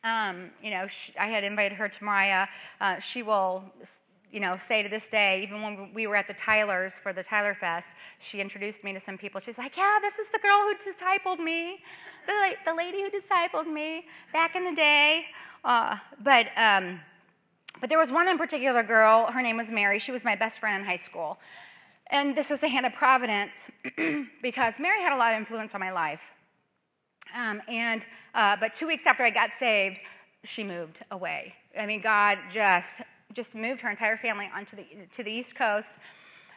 [0.04, 2.46] um, you know, she, I had invited her to Mariah.
[2.80, 3.64] Uh, she will
[4.30, 7.22] you know, say to this day, even when we were at the Tyler's for the
[7.22, 7.88] Tyler Fest,
[8.20, 9.40] she introduced me to some people.
[9.40, 11.80] She's like, Yeah, this is the girl who discipled me,
[12.26, 15.24] the, the lady who discipled me back in the day.
[15.64, 17.00] Uh, but, um,
[17.80, 19.98] but there was one in particular girl, her name was Mary.
[19.98, 21.38] She was my best friend in high school.
[22.08, 23.68] And this was the hand of providence
[24.42, 26.22] because Mary had a lot of influence on my life.
[27.34, 28.04] Um, and,
[28.34, 29.98] uh, but two weeks after I got saved,
[30.42, 31.54] she moved away.
[31.78, 33.00] I mean, God just
[33.32, 35.92] just moved her entire family onto the, to the East Coast.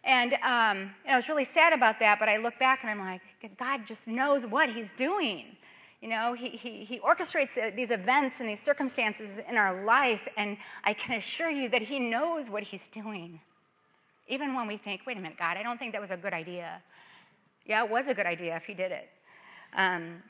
[0.03, 2.89] And um, you know, I was really sad about that, but I look back and
[2.89, 3.21] I'm like,
[3.57, 5.55] God just knows what He's doing.
[6.03, 10.57] You know, He, he, he orchestrates these events and these circumstances in our life, and
[10.83, 13.39] I can assure you that He knows what He's doing.
[14.27, 16.33] Even when we think, wait a minute, God, I don't think that was a good
[16.33, 16.81] idea.
[17.65, 19.07] Yeah, it was a good idea if He did it.
[19.77, 20.21] Um,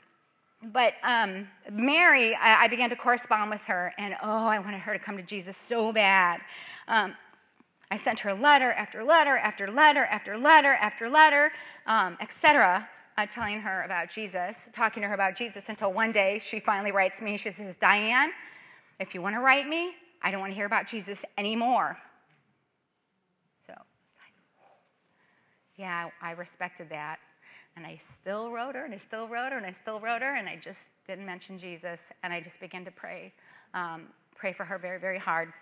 [0.72, 4.92] but um, Mary, I, I, began to correspond with her, and oh, I wanted her
[4.92, 6.40] to come to Jesus so bad.
[6.86, 7.16] Um,
[7.90, 11.50] I sent her letter after letter after letter after letter after letter,
[11.88, 16.38] um, etc., uh, telling her about Jesus, talking to her about Jesus until one day
[16.38, 17.36] she finally writes me.
[17.36, 18.30] She says, Diane,
[18.98, 21.96] if you want to write me, I don't want to hear about Jesus anymore.
[23.66, 23.74] So,
[25.76, 27.18] yeah, I respected that.
[27.76, 30.36] And I still wrote her, and I still wrote her, and I still wrote her,
[30.36, 32.02] and I just didn't mention Jesus.
[32.22, 33.32] And I just began to pray,
[33.74, 35.52] um, pray for her very, very hard.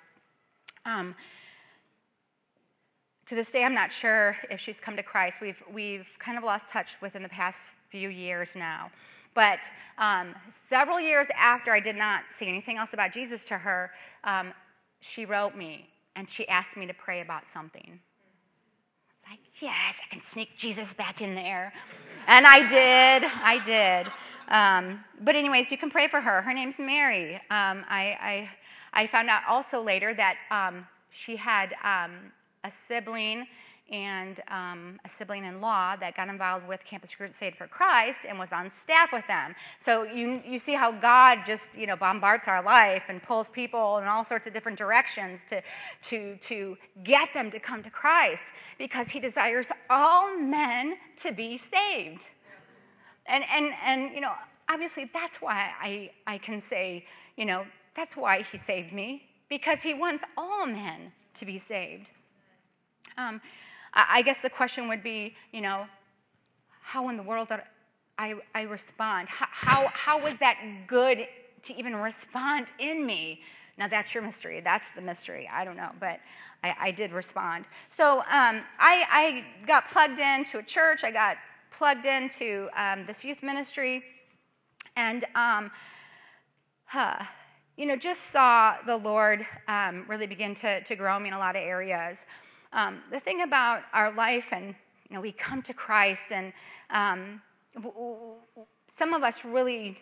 [0.84, 1.14] Um,
[3.26, 5.40] to this day, I'm not sure if she's come to Christ.
[5.40, 8.90] We've, we've kind of lost touch within the past few years now.
[9.34, 9.60] But
[9.98, 10.34] um,
[10.68, 13.90] several years after I did not say anything else about Jesus to her,
[14.24, 14.52] um,
[15.00, 17.98] she wrote me and she asked me to pray about something
[19.32, 21.72] like, yes, I can sneak Jesus back in there.
[22.26, 23.24] And I did.
[23.24, 24.12] I did.
[24.48, 26.42] Um, but, anyways, you can pray for her.
[26.42, 27.36] Her name's Mary.
[27.36, 28.50] Um, I, I,
[28.92, 32.32] I, found out also later that um, she had um,
[32.64, 33.46] a sibling
[33.90, 38.38] and um, a sibling in law that got involved with Campus Crusade for Christ and
[38.38, 39.54] was on staff with them.
[39.80, 43.98] So you, you see how God just you know bombards our life and pulls people
[43.98, 45.62] in all sorts of different directions to,
[46.02, 51.58] to, to get them to come to Christ because he desires all men to be
[51.58, 52.26] saved.
[53.26, 54.32] And, and, and you know,
[54.68, 57.04] obviously that's why I, I can say,
[57.36, 62.10] you know, that's why he saved me, because he wants all men to be saved.
[63.18, 63.40] Um,
[63.94, 65.86] I guess the question would be, you know,
[66.82, 67.60] how in the world did
[68.18, 69.28] I, I respond?
[69.28, 70.56] How, how, how was that
[70.86, 71.26] good
[71.64, 73.40] to even respond in me?
[73.78, 74.60] Now, that's your mystery.
[74.60, 75.48] That's the mystery.
[75.50, 76.20] I don't know, but
[76.62, 77.64] I, I did respond.
[77.96, 81.04] So um, I, I, got plugged into a church.
[81.04, 81.36] I got
[81.70, 84.04] plugged into um, this youth ministry.
[84.96, 85.70] And, um,
[86.84, 87.24] huh,
[87.76, 91.38] you know, just saw the Lord um, really begin to, to grow me in a
[91.38, 92.24] lot of areas.
[92.72, 94.74] Um, the thing about our life, and
[95.08, 96.52] you know, we come to Christ, and
[96.90, 97.42] um,
[98.98, 99.98] some of us really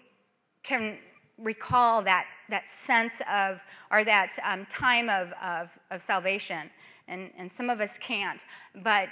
[0.62, 0.99] can
[1.39, 3.61] recall that, that sense of,
[3.91, 6.71] or that um, time of, of, of salvation,
[7.09, 8.45] and, and some of us can't.
[8.85, 9.09] But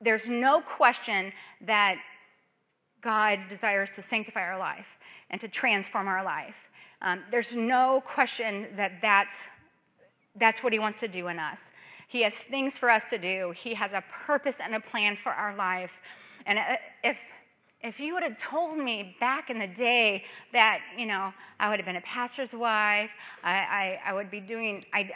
[0.00, 1.98] there's no question that
[3.00, 4.86] God desires to sanctify our life
[5.30, 6.56] and to transform our life.
[7.00, 9.34] Um, there's no question that that's,
[10.36, 11.70] that's what He wants to do in us.
[12.12, 13.54] He has things for us to do.
[13.56, 15.94] He has a purpose and a plan for our life.
[16.44, 17.16] And uh, if
[17.80, 21.78] if you would have told me back in the day that you know I would
[21.78, 23.10] have been a pastor's wife,
[23.42, 25.10] I, I, I would be doing I,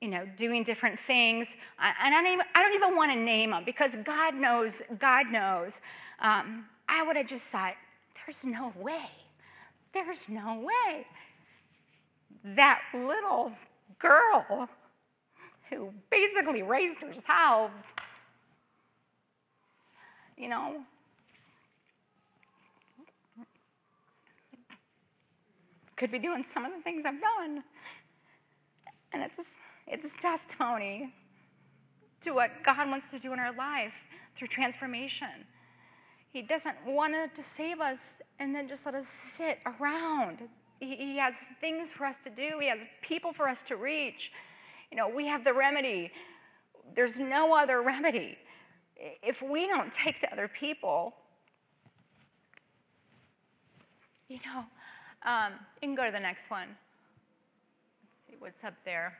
[0.00, 3.50] you know doing different things, and I don't even, I don't even want to name
[3.50, 5.74] them because God knows God knows.
[6.18, 7.74] Um, I would have just thought,
[8.24, 9.08] there's no way,
[9.94, 11.06] there's no way
[12.56, 13.52] that little
[14.00, 14.68] girl
[15.70, 17.70] who basically raised herself.
[20.36, 20.80] You know,
[25.96, 27.64] could be doing some of the things I've done.
[29.12, 29.50] And it's,
[29.86, 31.12] it's testimony
[32.20, 33.94] to what God wants to do in our life
[34.36, 35.46] through transformation.
[36.32, 37.98] He doesn't want to save us
[38.38, 40.38] and then just let us sit around.
[40.80, 44.32] He, he has things for us to do, He has people for us to reach.
[44.96, 46.10] You know, we have the remedy.
[46.94, 48.38] There's no other remedy.
[49.22, 51.12] If we don't take to other people,
[54.28, 54.64] you know,
[55.30, 56.68] um, you can go to the next one.
[56.68, 59.18] Let's see what's up there.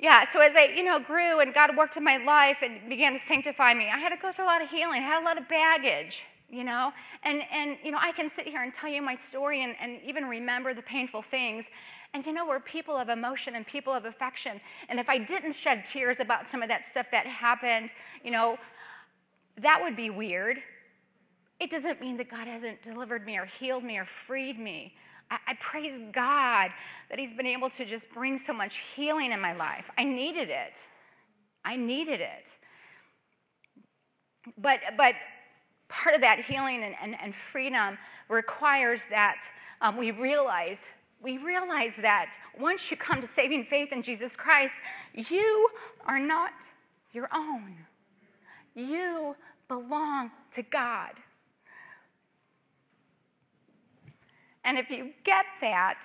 [0.00, 3.12] Yeah, so as I, you know, grew and God worked in my life and began
[3.12, 5.02] to sanctify me, I had to go through a lot of healing.
[5.02, 8.48] I had a lot of baggage, you know, and and you know, I can sit
[8.48, 11.66] here and tell you my story and, and even remember the painful things.
[12.14, 14.60] And you know, we're people of emotion and people of affection.
[14.88, 17.90] And if I didn't shed tears about some of that stuff that happened,
[18.22, 18.58] you know,
[19.58, 20.58] that would be weird.
[21.58, 24.94] It doesn't mean that God hasn't delivered me or healed me or freed me.
[25.30, 26.70] I, I praise God
[27.08, 29.90] that He's been able to just bring so much healing in my life.
[29.96, 30.74] I needed it.
[31.64, 32.52] I needed it.
[34.58, 35.14] But, but
[35.88, 37.96] part of that healing and, and, and freedom
[38.28, 39.46] requires that
[39.80, 40.78] um, we realize
[41.22, 44.74] we realize that once you come to saving faith in Jesus Christ,
[45.14, 45.68] you
[46.06, 46.52] are not
[47.12, 47.76] your own.
[48.74, 49.36] You
[49.68, 51.12] belong to God.
[54.64, 55.98] And if you get that,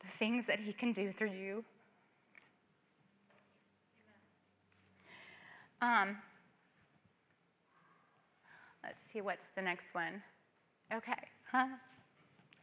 [0.00, 1.64] the things that He can do through you.
[5.80, 6.16] Um,
[9.12, 10.22] see what's the next one.
[10.92, 11.12] Okay,
[11.50, 11.66] huh?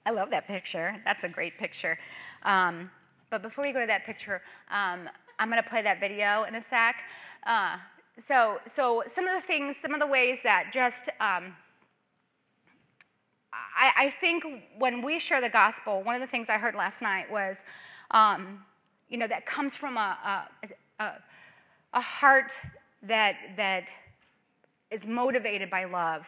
[0.06, 0.96] I love that picture.
[1.06, 1.98] That's a great picture.
[2.44, 2.90] Um,
[3.30, 4.42] but before we go to that picture,
[4.72, 6.96] um, I'm going to play that video in a sec.
[7.46, 7.78] Uh,
[8.28, 11.56] so, so some of the things, some of the ways that just, um,
[13.54, 14.44] I, I, think
[14.78, 17.58] when we share the gospel, one of the things I heard last night was,
[18.12, 18.64] um,
[19.10, 20.18] you know, that comes from a,
[21.00, 21.12] a, a,
[21.94, 22.54] a heart
[23.04, 23.86] that that
[24.92, 26.26] is motivated by love,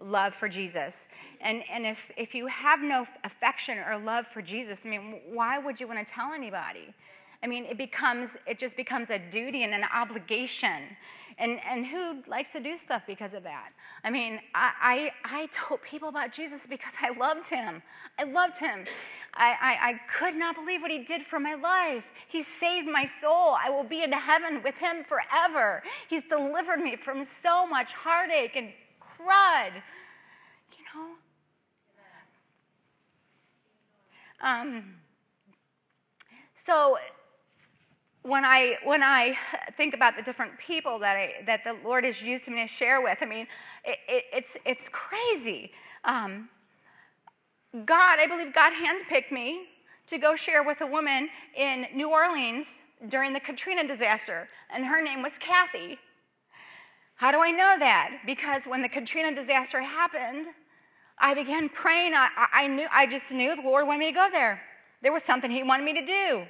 [0.00, 1.06] love for Jesus.
[1.40, 5.58] And, and if, if you have no affection or love for Jesus, I mean, why
[5.58, 6.94] would you want to tell anybody?
[7.42, 10.82] I mean, it becomes, it just becomes a duty and an obligation.
[11.38, 13.70] And, and who likes to do stuff because of that?
[14.04, 17.82] I mean, I, I, I told people about Jesus because I loved him.
[18.18, 18.84] I loved him.
[19.32, 22.04] I, I, I could not believe what he did for my life.
[22.28, 23.56] He saved my soul.
[23.62, 25.82] I will be in heaven with him forever.
[26.08, 28.70] He's delivered me from so much heartache and
[29.20, 29.72] crud.
[30.76, 31.10] You know?
[34.42, 34.94] Um,
[36.66, 36.96] so
[38.22, 39.36] when I when I
[39.76, 43.00] think about the different people that I that the Lord has used me to share
[43.00, 43.46] with, I mean,
[43.84, 45.72] it, it, it's it's crazy.
[46.04, 46.48] Um,
[47.84, 49.66] God, I believe God handpicked me
[50.08, 55.02] to go share with a woman in New Orleans during the Katrina disaster, and her
[55.02, 55.98] name was Kathy.
[57.20, 58.20] How do I know that?
[58.24, 60.46] Because when the Katrina disaster happened,
[61.18, 62.14] I began praying.
[62.14, 64.62] I, I, knew, I just knew the Lord wanted me to go there.
[65.02, 66.44] There was something He wanted me to do.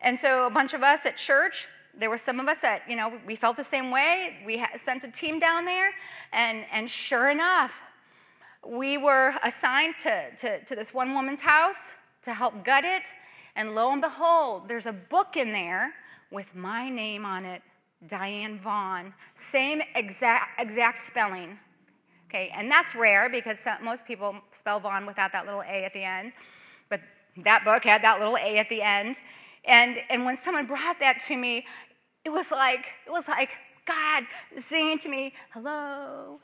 [0.00, 1.66] And so a bunch of us at church,
[1.98, 4.36] there were some of us that, you know, we felt the same way.
[4.46, 5.90] We sent a team down there,
[6.32, 7.72] and, and sure enough,
[8.64, 11.90] we were assigned to, to, to this one woman's house
[12.22, 13.08] to help gut it.
[13.56, 15.92] And lo and behold, there's a book in there
[16.30, 17.62] with my name on it,
[18.08, 19.12] Diane Vaughn.
[19.36, 21.58] Same exact, exact spelling.
[22.28, 26.02] Okay, and that's rare because most people spell Vaughn without that little A at the
[26.02, 26.32] end.
[26.88, 27.00] But
[27.44, 29.16] that book had that little A at the end.
[29.64, 31.66] And, and when someone brought that to me,
[32.24, 33.50] it was like, it was like
[33.86, 34.24] God
[34.66, 36.40] saying to me, hello.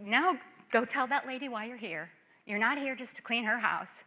[0.00, 0.38] Now
[0.70, 2.10] go tell that lady why you're here.
[2.46, 4.02] You're not here just to clean her house.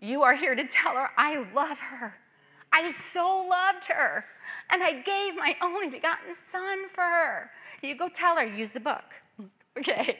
[0.00, 2.14] You are here to tell her, I love her.
[2.72, 4.24] I so loved her.
[4.70, 7.50] And I gave my only begotten son for her.
[7.82, 9.04] You go tell her, use the book.
[9.78, 10.18] okay.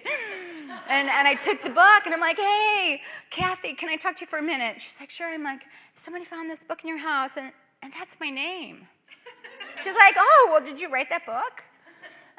[0.89, 3.01] And, and I took the book and I'm like, hey,
[3.31, 4.77] Kathy, can I talk to you for a minute?
[4.81, 5.29] She's like, sure.
[5.29, 5.63] I'm like,
[5.97, 7.53] somebody found this book in your house and,
[7.83, 8.87] and that's my name.
[9.83, 11.63] She's like, oh, well, did you write that book?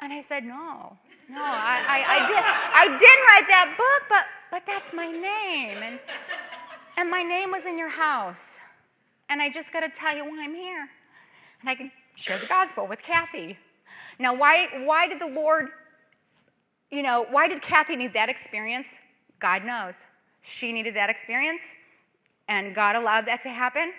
[0.00, 0.96] And I said, no,
[1.28, 5.82] no, I, I, I, did, I didn't write that book, but, but that's my name.
[5.82, 5.98] And,
[6.96, 8.58] and my name was in your house.
[9.28, 10.88] And I just got to tell you why I'm here.
[11.62, 13.56] And I can share the gospel with Kathy.
[14.18, 15.68] Now, why, why did the Lord,
[16.90, 18.88] you know, why did Kathy need that experience?
[19.38, 19.94] God knows.
[20.42, 21.62] She needed that experience,
[22.48, 23.92] and God allowed that to happen.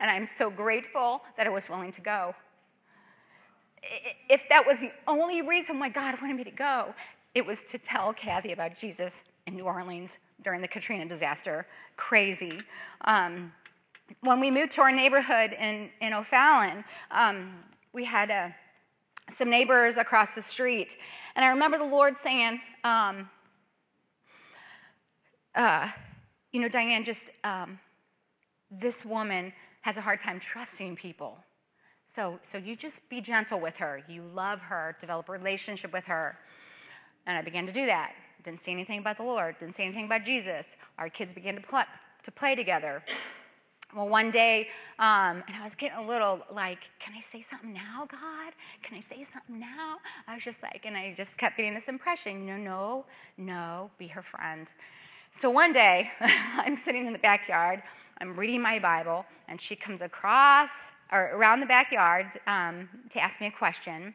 [0.00, 2.34] And I'm so grateful that I was willing to go.
[4.28, 6.94] If that was the only reason why God wanted me to go,
[7.34, 11.66] it was to tell Kathy about Jesus in New Orleans during the Katrina disaster.
[11.96, 12.60] Crazy.
[13.04, 13.52] Um,
[14.20, 17.54] when we moved to our neighborhood in, in O'Fallon, um,
[17.92, 18.48] we had uh,
[19.34, 20.96] some neighbors across the street.
[21.36, 23.28] And I remember the Lord saying, um,
[25.54, 25.90] uh,
[26.52, 27.78] you know, Diane, just um,
[28.70, 29.52] this woman
[29.82, 31.38] has a hard time trusting people.
[32.14, 34.02] So, so you just be gentle with her.
[34.08, 36.36] You love her, develop a relationship with her.
[37.26, 38.14] And I began to do that.
[38.44, 40.66] Didn't say anything about the Lord, didn't say anything about Jesus.
[40.98, 41.84] Our kids began to play,
[42.24, 43.02] to play together.
[43.94, 44.68] Well, one day,
[45.00, 48.52] um, and I was getting a little like, can I say something now, God?
[48.84, 49.96] Can I say something now?
[50.28, 53.04] I was just like, and I just kept getting this impression, you know, no,
[53.36, 54.68] no, be her friend.
[55.38, 57.82] So one day, I'm sitting in the backyard,
[58.20, 60.70] I'm reading my Bible, and she comes across
[61.10, 64.14] or around the backyard um, to ask me a question,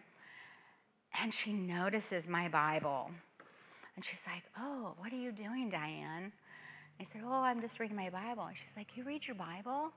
[1.22, 3.12] and she notices my Bible.
[3.96, 6.32] And she's like, Oh, what are you doing, Diane?
[7.00, 8.44] I said, Oh, I'm just reading my Bible.
[8.44, 9.92] And she's like, You read your Bible?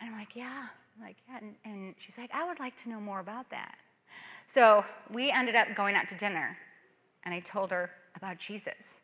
[0.00, 0.66] And I'm like, Yeah.
[0.96, 1.38] I'm like, yeah.
[1.40, 3.76] And, and she's like, I would like to know more about that.
[4.52, 6.56] So we ended up going out to dinner,
[7.24, 9.00] and I told her about Jesus.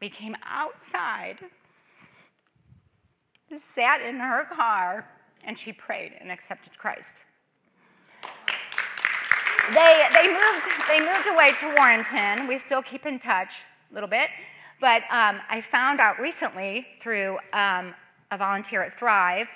[0.00, 1.38] We came outside,
[3.74, 5.08] sat in her car,
[5.44, 7.12] and she prayed and accepted Christ.
[9.72, 12.48] They, they, moved, they moved away to Warrenton.
[12.48, 14.28] We still keep in touch a little bit.
[14.82, 17.94] But um, I found out recently through um,
[18.32, 19.46] a volunteer at Thrive,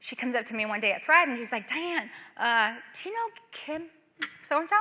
[0.00, 3.08] she comes up to me one day at Thrive and she's like, Diane, uh, do
[3.08, 3.84] you know Kim
[4.46, 4.76] so and so?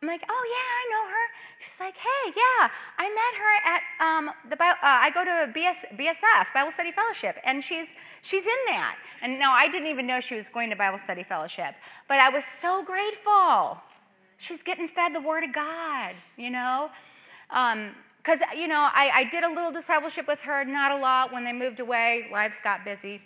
[0.00, 1.26] I'm like, oh yeah, I know her.
[1.58, 2.68] She's like, hey, yeah,
[2.98, 7.36] I met her at um, the uh, I go to BS, BSF Bible Study Fellowship,
[7.42, 7.88] and she's
[8.22, 8.96] she's in that.
[9.22, 11.74] And no, I didn't even know she was going to Bible Study Fellowship,
[12.06, 13.78] but I was so grateful.
[14.38, 16.90] She's getting fed the Word of God, you know.
[17.50, 17.90] Um,
[18.26, 21.32] because you know I, I, did a little discipleship with her not a lot.
[21.32, 23.20] When they moved away lives got busy.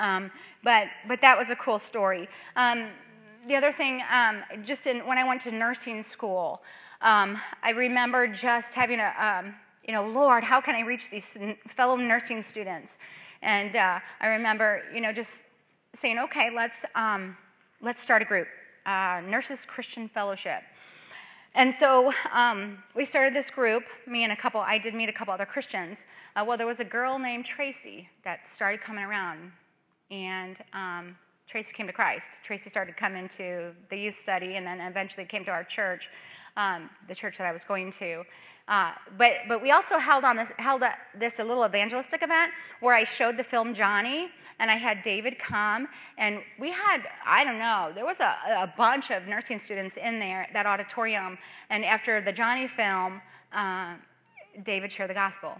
[0.00, 0.30] Um,
[0.64, 2.28] but but that was a cool story.
[2.56, 2.88] Um,
[3.46, 6.62] the other thing um, just in when i went to nursing school
[7.02, 9.54] um, i remember just having a um,
[9.86, 11.36] you know lord how can i reach these
[11.68, 12.98] fellow nursing students?
[13.42, 15.42] And uh, i remember you know just
[15.94, 17.36] saying okay let's um,
[17.80, 18.48] let's start a group
[18.86, 20.62] uh, nurses christian fellowship
[21.54, 25.12] and so um, we started this group, me and a couple, I did meet a
[25.12, 26.04] couple other Christians.
[26.36, 29.50] Uh, well, there was a girl named Tracy that started coming around,
[30.10, 31.16] and um,
[31.48, 32.40] Tracy came to Christ.
[32.44, 36.10] Tracy started coming to the youth study and then eventually came to our church.
[36.58, 38.24] um, the church that I was going to.
[38.68, 42.52] Uh, but, but we also held on this, held a, this a little evangelistic event
[42.80, 45.88] where I showed the film Johnny, and I had David come,
[46.18, 50.18] and we had I don't know there was a, a bunch of nursing students in
[50.18, 51.38] there that auditorium,
[51.70, 53.94] and after the Johnny film, uh,
[54.64, 55.52] David shared the gospel,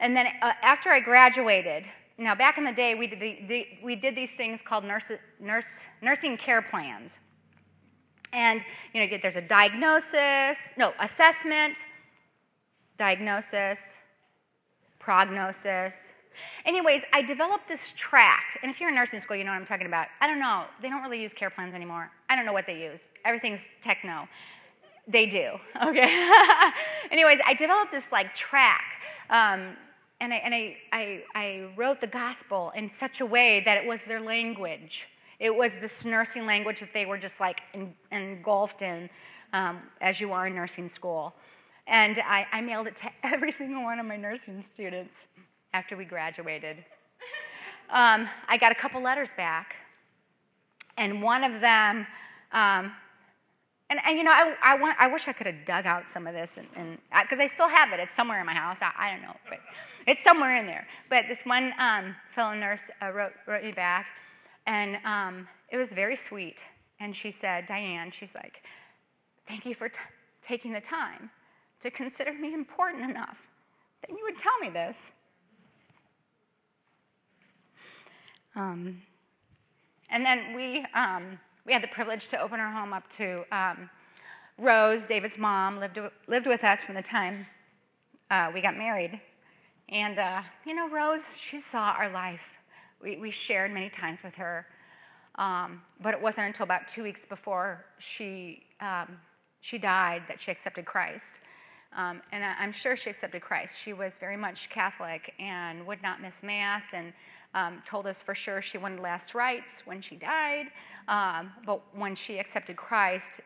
[0.00, 1.84] and then uh, after I graduated.
[2.16, 5.10] Now, back in the day, we did, the, the, we did these things called nurse,
[5.40, 5.66] nurse,
[6.00, 7.18] nursing care plans.
[8.32, 11.78] And, you know, there's a diagnosis, no, assessment,
[12.98, 13.96] diagnosis,
[14.98, 15.96] prognosis.
[16.64, 19.66] Anyways, I developed this track, and if you're in nursing school, you know what I'm
[19.66, 20.08] talking about.
[20.20, 22.10] I don't know, they don't really use care plans anymore.
[22.28, 23.02] I don't know what they use.
[23.24, 24.28] Everything's techno.
[25.06, 25.52] They do,
[25.86, 26.30] okay?
[27.10, 28.84] Anyways, I developed this like track,
[29.30, 29.76] um,
[30.20, 33.86] and, I, and I, I, I wrote the gospel in such a way that it
[33.86, 35.06] was their language.
[35.38, 37.60] It was this nursing language that they were just like
[38.10, 39.10] engulfed in
[39.52, 41.34] um, as you are in nursing school.
[41.86, 45.14] And I, I mailed it to every single one of my nursing students
[45.72, 46.84] after we graduated.
[47.90, 49.76] Um, I got a couple letters back,
[50.96, 52.06] and one of them,
[52.52, 52.92] um,
[53.90, 56.26] and, and, you know, I, I, want, I wish I could have dug out some
[56.26, 58.00] of this, and because I still have it.
[58.00, 58.78] It's somewhere in my house.
[58.80, 59.58] I, I, don't know, but
[60.06, 60.86] it's somewhere in there.
[61.10, 64.06] But this one um, fellow nurse uh, wrote, wrote me back,
[64.66, 66.62] and um, it was very sweet.
[67.00, 68.62] And she said, Diane, she's like,
[69.46, 69.98] thank you for t-
[70.46, 71.30] taking the time
[71.84, 73.36] to consider me important enough
[74.00, 74.96] that you would tell me this.
[78.56, 79.02] Um,
[80.08, 83.90] and then we, um, we had the privilege to open our home up to um,
[84.56, 87.46] Rose, David's mom, lived, lived with us from the time
[88.30, 89.20] uh, we got married.
[89.90, 92.40] And, uh, you know, Rose, she saw our life.
[93.02, 94.66] We, we shared many times with her.
[95.34, 99.18] Um, but it wasn't until about two weeks before she, um,
[99.60, 101.34] she died that she accepted Christ.
[101.96, 103.76] Um, and I, am sure she accepted Christ.
[103.78, 107.12] She was very much Catholic and would not miss Mass and
[107.54, 110.66] um, told us for sure she wanted last rites when she died.
[111.06, 113.40] Um, but when she accepted Christ,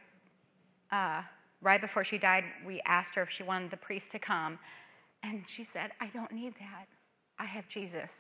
[0.91, 1.23] uh,
[1.61, 4.59] right before she died, we asked her if she wanted the priest to come.
[5.23, 6.87] And she said, I don't need that.
[7.39, 8.13] I have Jesus.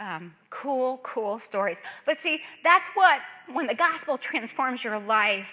[0.00, 1.78] Um, cool, cool stories.
[2.04, 3.20] But see, that's what,
[3.52, 5.52] when the gospel transforms your life,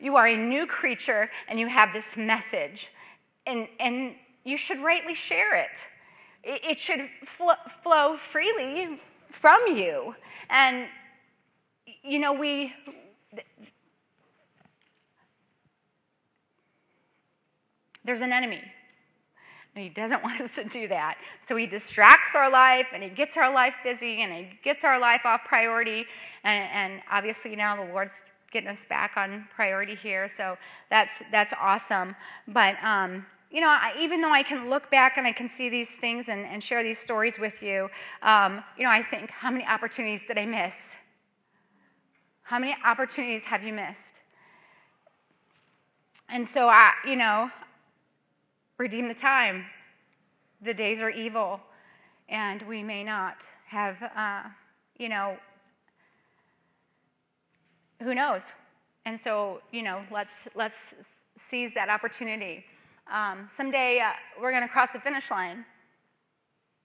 [0.00, 2.90] you are a new creature and you have this message.
[3.46, 5.84] And, and you should rightly share it.
[6.44, 7.50] It, it should fl-
[7.82, 10.14] flow freely from you.
[10.50, 10.86] And,
[12.02, 12.72] you know, we.
[18.04, 18.62] There's an enemy.
[19.74, 21.18] And he doesn't want us to do that.
[21.46, 24.98] So he distracts our life and he gets our life busy and he gets our
[24.98, 26.06] life off priority.
[26.44, 30.28] And, and obviously now the Lord's getting us back on priority here.
[30.28, 30.56] So
[30.90, 32.16] that's that's awesome.
[32.46, 35.68] But um, you know, I, even though I can look back and I can see
[35.68, 37.88] these things and, and share these stories with you,
[38.22, 40.74] um, you know, I think, how many opportunities did I miss?
[42.42, 44.20] How many opportunities have you missed?
[46.28, 47.50] And so I, you know,
[48.76, 49.64] redeem the time.
[50.60, 51.60] The days are evil,
[52.28, 54.42] and we may not have, uh,
[54.98, 55.36] you know,
[58.02, 58.42] who knows?
[59.04, 60.76] And so, you know, let's, let's
[61.48, 62.64] seize that opportunity.
[63.12, 65.64] Um, someday uh, we're going to cross the finish line.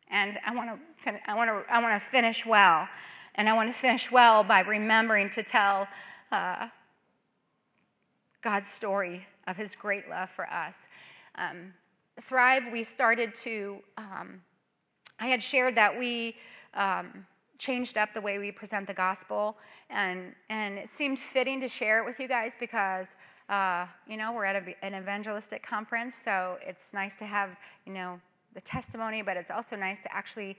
[0.10, 2.88] And I want to I want to I want to finish well.
[3.36, 5.88] And I want to finish well by remembering to tell
[6.32, 6.68] uh,
[8.42, 10.76] God's story of his great love for us.
[11.36, 11.74] Um,
[12.22, 14.40] Thrive, we started to, um,
[15.20, 16.36] I had shared that we
[16.76, 17.26] um,
[17.64, 19.56] changed up the way we present the gospel,
[19.90, 23.08] and, and it seemed fitting to share it with you guys because,
[23.48, 27.52] uh, you know, we're at a, an evangelistic conference, so it's nice to have,
[27.86, 28.20] you know,
[28.54, 30.58] the testimony, but it's also nice to actually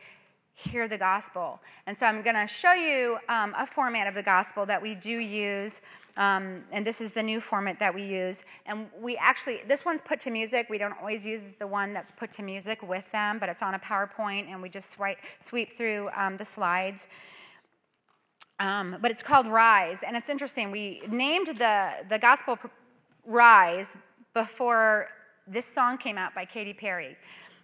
[0.55, 1.61] hear the gospel.
[1.87, 4.95] And so I'm going to show you um, a format of the gospel that we
[4.95, 5.81] do use.
[6.17, 8.45] Um, and this is the new format that we use.
[8.67, 10.69] And we actually, this one's put to music.
[10.71, 13.75] We don't always use the one that's put to music with them, but it's on
[13.75, 17.09] a PowerPoint, and we just swipe, sweep through um, the slides.
[18.61, 20.71] Um, but it's called Rise, and it's interesting.
[20.71, 22.57] We named the, the gospel
[23.27, 23.89] Rise
[24.35, 25.09] before
[25.49, 27.17] this song came out by Katy Perry.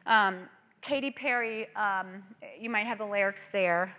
[0.07, 0.49] Um,
[0.83, 2.23] Katy Perry, um,
[2.59, 3.95] you might have the lyrics there,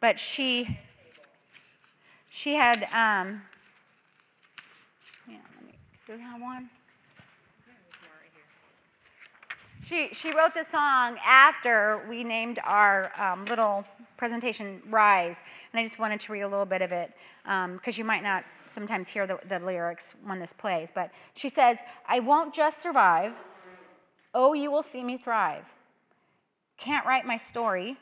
[0.00, 0.78] but she
[2.30, 2.84] she had.
[2.84, 3.42] Um,
[5.28, 5.74] yeah, let me.
[6.06, 6.70] Do we have one?
[9.84, 13.84] She she wrote the song after we named our um, little
[14.16, 15.36] presentation Rise,
[15.72, 17.12] and I just wanted to read a little bit of it
[17.44, 21.48] because um, you might not sometimes hear the, the lyrics when this plays, but she
[21.48, 23.32] says, I won't just survive.
[24.34, 25.64] Oh, you will see me thrive.
[26.76, 27.96] Can't write my story.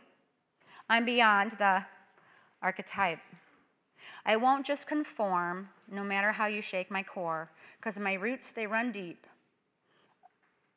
[0.88, 1.84] I'm beyond the
[2.60, 3.20] archetype.
[4.26, 8.66] I won't just conform, no matter how you shake my core, because my roots, they
[8.66, 9.26] run deep.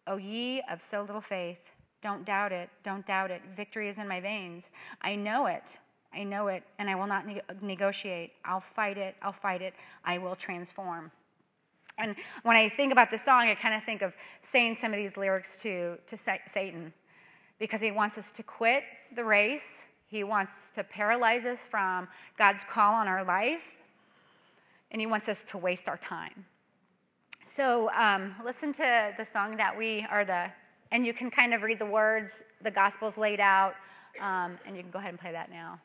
[0.05, 1.59] O ye of so little faith,
[2.01, 3.41] don't doubt it, don't doubt it.
[3.55, 4.69] Victory is in my veins.
[5.01, 5.77] I know it,
[6.13, 8.33] I know it, and I will not ne- negotiate.
[8.45, 9.73] I'll fight it, I'll fight it,
[10.05, 11.11] I will transform.
[11.97, 14.97] And when I think about this song, I kind of think of saying some of
[14.97, 16.17] these lyrics to, to
[16.47, 16.93] Satan
[17.59, 18.83] because he wants us to quit
[19.15, 23.63] the race, he wants to paralyze us from God's call on our life,
[24.91, 26.45] and he wants us to waste our time.
[27.45, 30.47] So um, listen to the song that we are the,
[30.91, 33.73] and you can kind of read the words, the gospel's laid out,
[34.21, 35.79] um, and you can go ahead and play that now.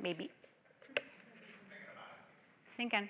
[0.00, 0.30] Maybe.
[2.76, 3.08] Thinking.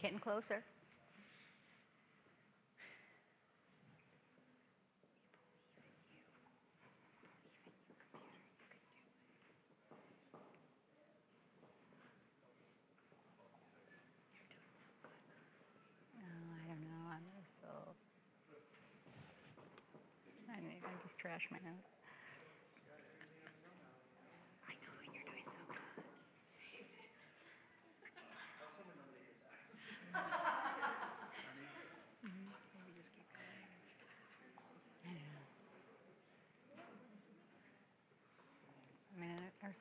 [0.00, 0.62] Getting closer.
[16.14, 17.10] Oh, I don't know.
[17.10, 17.26] I'm
[17.60, 17.68] so
[20.48, 21.97] I just trash my notes.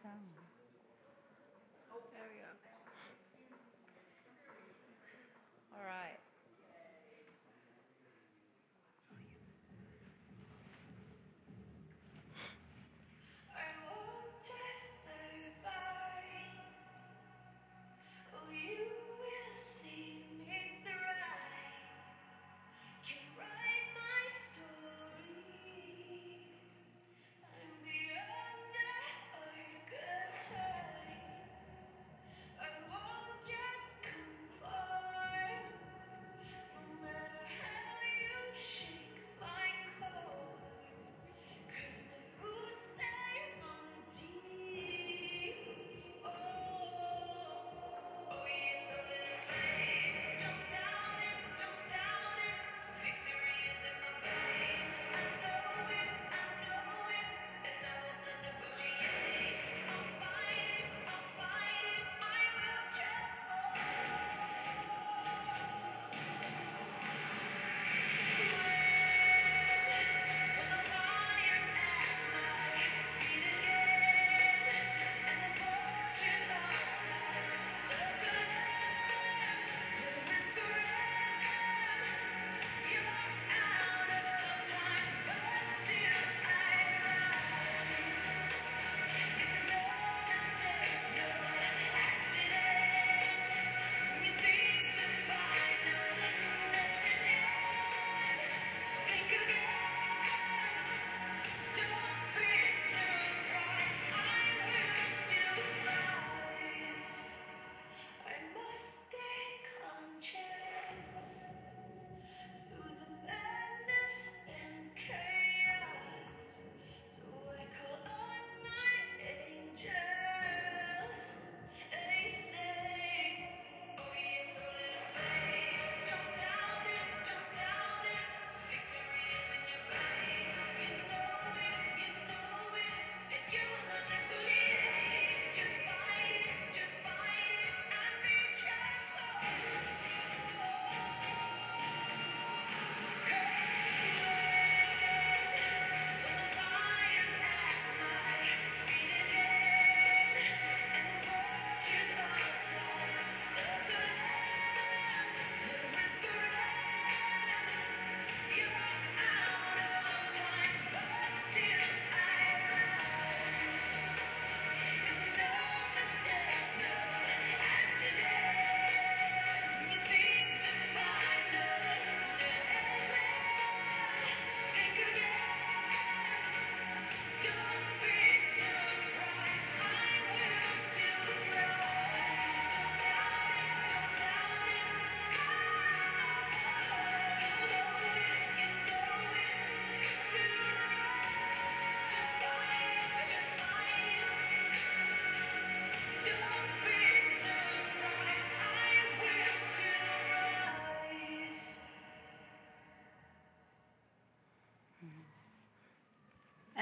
[0.05, 0.56] Or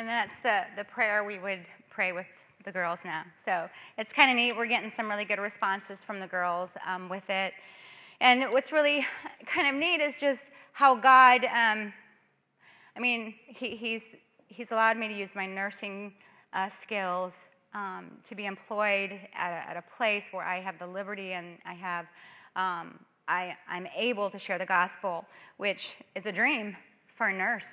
[0.05, 2.27] And that's the, the prayer we would pray with
[2.63, 3.23] the girls now.
[3.43, 4.55] So it's kind of neat.
[4.55, 7.53] We're getting some really good responses from the girls um, with it.
[8.21, 9.03] And what's really
[9.47, 10.43] kind of neat is just
[10.73, 11.91] how God, um,
[12.95, 14.03] I mean, he, he's,
[14.47, 16.13] he's allowed me to use my nursing
[16.53, 17.33] uh, skills
[17.73, 21.57] um, to be employed at a, at a, place where I have the liberty and
[21.65, 22.05] I have,
[22.55, 25.25] um, I, I'm able to share the gospel,
[25.57, 26.77] which is a dream
[27.17, 27.71] for a nurse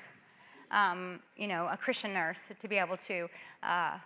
[0.73, 3.29] um, you know, a Christian nurse to be able to
[3.63, 3.99] uh,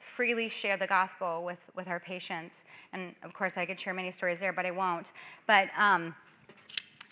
[0.00, 2.64] freely share the gospel with, with our patients.
[2.92, 5.12] And of course, I could share many stories there, but I won't.
[5.46, 6.14] But um,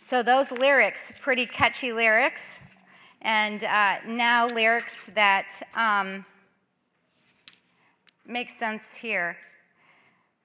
[0.00, 2.58] so those lyrics, pretty catchy lyrics,
[3.22, 6.24] and uh, now lyrics that um,
[8.26, 9.36] make sense here.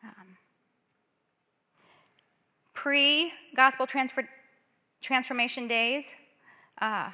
[0.03, 0.37] Um,
[2.73, 4.27] Pre gospel transfer,
[5.01, 6.13] transformation days,
[6.79, 7.09] uh,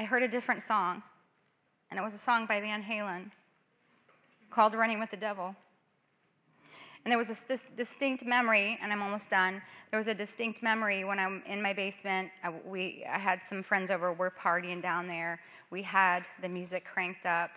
[0.00, 1.02] I heard a different song,
[1.90, 3.30] and it was a song by Van Halen
[4.48, 5.54] called Running with the Devil.
[7.04, 9.60] And there was a st- distinct memory, and I'm almost done.
[9.90, 12.30] There was a distinct memory when I'm in my basement.
[12.42, 15.38] I, we, I had some friends over, we're partying down there.
[15.68, 17.50] We had the music cranked up,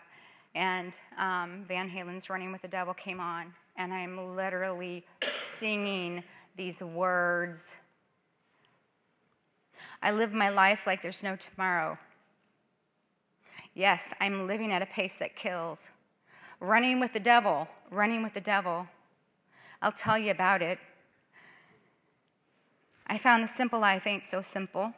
[0.53, 5.05] and um, Van Halen's Running with the Devil came on, and I'm literally
[5.57, 6.21] singing
[6.57, 7.77] these words.
[10.01, 11.97] I live my life like there's no tomorrow.
[13.76, 15.89] Yes, I'm living at a pace that kills.
[16.59, 18.88] Running with the devil, running with the devil.
[19.82, 20.80] I'll tell you about it.
[23.07, 24.93] I found the simple life ain't so simple.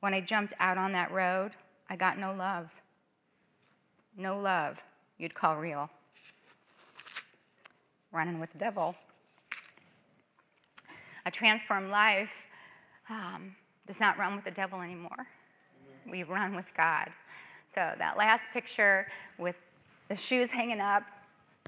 [0.00, 1.52] When I jumped out on that road,
[1.88, 2.70] I got no love.
[4.16, 4.78] No love
[5.18, 5.90] you'd call real.
[8.12, 8.96] Running with the devil.
[11.26, 12.30] A transformed life
[13.10, 13.54] um,
[13.86, 15.26] does not run with the devil anymore.
[16.10, 17.10] We run with God.
[17.74, 19.06] So that last picture
[19.38, 19.56] with
[20.08, 21.04] the shoes hanging up,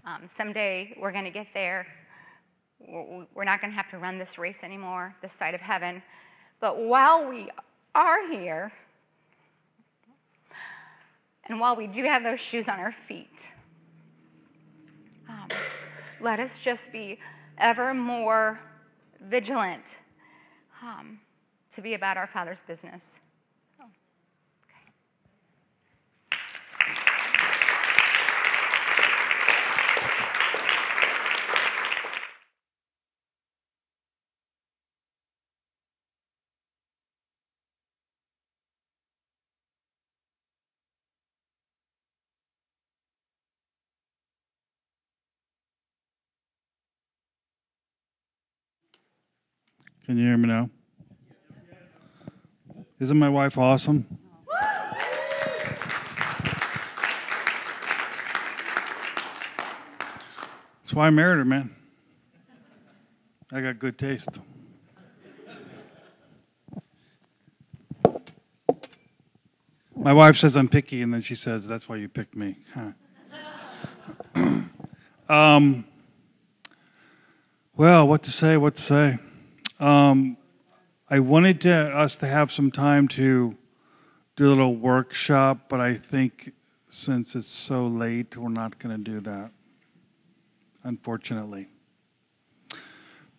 [0.04, 1.86] um, someday we're going to get there.
[2.80, 6.02] We're not going to have to run this race anymore, this side of heaven.
[6.58, 7.50] But while we
[7.94, 8.72] are here,
[11.44, 13.46] and while we do have those shoes on our feet,
[15.28, 15.48] um,
[16.20, 17.18] let us just be
[17.58, 18.58] ever more
[19.20, 19.96] vigilant
[20.82, 21.20] um,
[21.72, 23.18] to be about our Father's business.
[50.06, 50.68] Can you hear me now?
[52.98, 54.06] Isn't my wife awesome?
[60.82, 61.74] That's why I married her, man.
[63.52, 64.28] I got good taste.
[69.94, 72.56] My wife says I'm picky, and then she says, That's why you picked me.
[74.34, 74.62] Huh.
[75.28, 75.84] um,
[77.76, 79.18] well, what to say, what to say.
[79.82, 80.36] Um,
[81.10, 83.56] I wanted to, us to have some time to
[84.36, 86.52] do a little workshop, but I think
[86.88, 89.50] since it's so late, we're not going to do that,
[90.84, 91.66] unfortunately.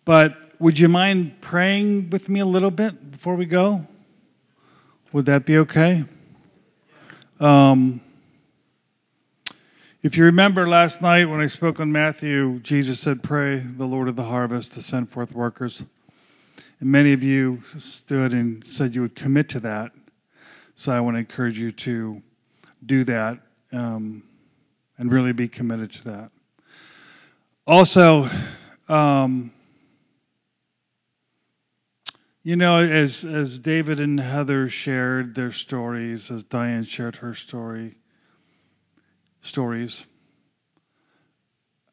[0.04, 3.86] But would you mind praying with me a little bit before we go?
[5.12, 6.04] Would that be okay?
[7.40, 8.02] Um,
[10.02, 14.08] if you remember last night when I spoke on Matthew, Jesus said, Pray the Lord
[14.08, 15.84] of the harvest to send forth workers.
[16.80, 19.92] And many of you stood and said you would commit to that.
[20.76, 22.22] So I want to encourage you to
[22.84, 23.38] do that
[23.72, 24.22] um,
[24.98, 26.30] and really be committed to that.
[27.66, 28.28] Also,
[28.88, 29.52] um,
[32.42, 37.94] you know, as as David and Heather shared their stories, as Diane shared her story,
[39.40, 40.04] stories,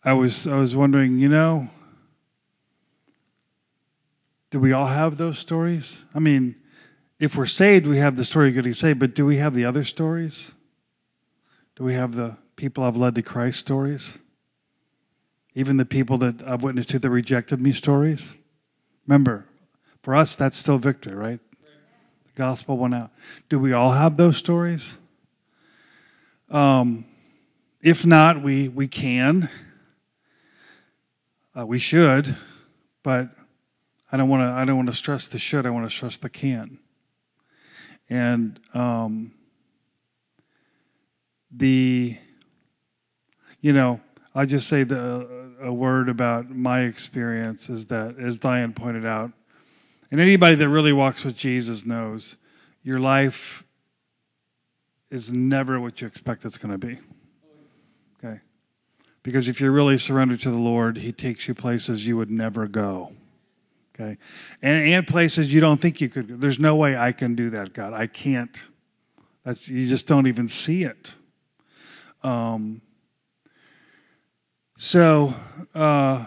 [0.03, 1.69] I was I was wondering, you know,
[4.51, 5.97] do we all have those stories?
[6.13, 6.55] I mean,
[7.19, 9.65] if we're saved, we have the story of getting saved, but do we have the
[9.65, 10.51] other stories?
[11.75, 14.17] Do we have the people I've led to Christ stories?
[15.55, 18.35] Even the people that I've witnessed to that rejected me stories?
[19.07, 19.45] Remember,
[20.03, 21.39] for us, that's still victory, right?
[21.61, 23.11] The gospel went out.
[23.49, 24.97] Do we all have those stories?
[26.49, 27.05] Um,
[27.81, 29.49] if not, we, we can.
[31.57, 32.37] Uh, we should,
[33.03, 33.29] but
[34.11, 34.47] I don't want to.
[34.47, 35.65] I don't want to stress the should.
[35.65, 36.79] I want to stress the can.
[38.09, 39.31] And um,
[41.49, 42.17] the,
[43.61, 44.01] you know,
[44.35, 49.31] I'll just say the, a word about my experience is that, as Diane pointed out,
[50.11, 52.35] and anybody that really walks with Jesus knows
[52.83, 53.63] your life
[55.09, 56.97] is never what you expect it's going to be.
[58.17, 58.41] Okay?
[59.23, 62.67] Because if you're really surrendered to the Lord, He takes you places you would never
[62.67, 63.13] go.
[64.01, 64.17] Okay?
[64.61, 66.35] And, and places you don't think you could go.
[66.35, 67.93] There's no way I can do that, God.
[67.93, 68.61] I can't.
[69.43, 71.13] That's, you just don't even see it.
[72.23, 72.81] Um,
[74.77, 75.33] so,
[75.75, 76.25] uh,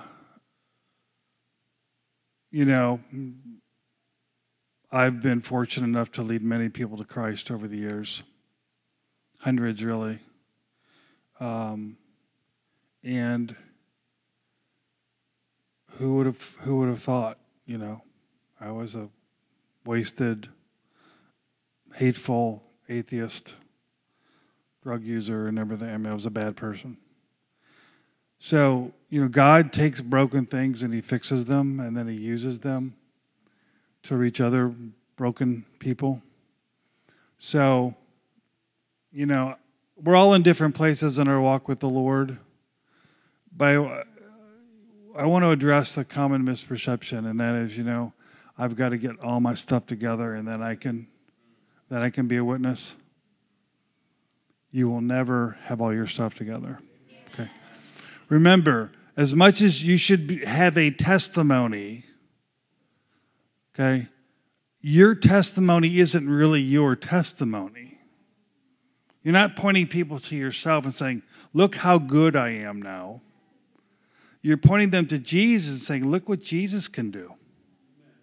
[2.50, 3.00] you know,
[4.90, 8.22] I've been fortunate enough to lead many people to Christ over the years,
[9.40, 10.20] hundreds really.
[11.40, 11.96] Um,
[13.02, 13.54] and
[15.98, 17.38] who would have who would have thought?
[17.66, 18.02] You know,
[18.60, 19.08] I was a
[19.84, 20.48] wasted,
[21.94, 23.56] hateful atheist,
[24.82, 25.88] drug user, and everything.
[25.88, 26.96] I mean, I was a bad person.
[28.38, 32.58] So you know, God takes broken things and He fixes them, and then He uses
[32.58, 32.96] them
[34.02, 34.74] to reach other
[35.16, 36.20] broken people.
[37.38, 37.94] So,
[39.12, 39.56] you know,
[39.96, 42.38] we're all in different places in our walk with the Lord.
[43.56, 44.08] But
[45.16, 48.12] I want to address the common misperception, and that is, you know,
[48.58, 51.08] I've got to get all my stuff together and then I can
[51.90, 52.94] then I can be a witness.
[54.70, 56.80] You will never have all your stuff together.
[57.32, 57.48] Okay.
[58.28, 62.04] Remember, as much as you should be, have a testimony,
[63.74, 64.08] Okay?
[64.80, 67.98] Your testimony isn't really your testimony.
[69.22, 73.22] You're not pointing people to yourself and saying, Look how good I am now.
[74.44, 77.32] You're pointing them to Jesus and saying, Look what Jesus can do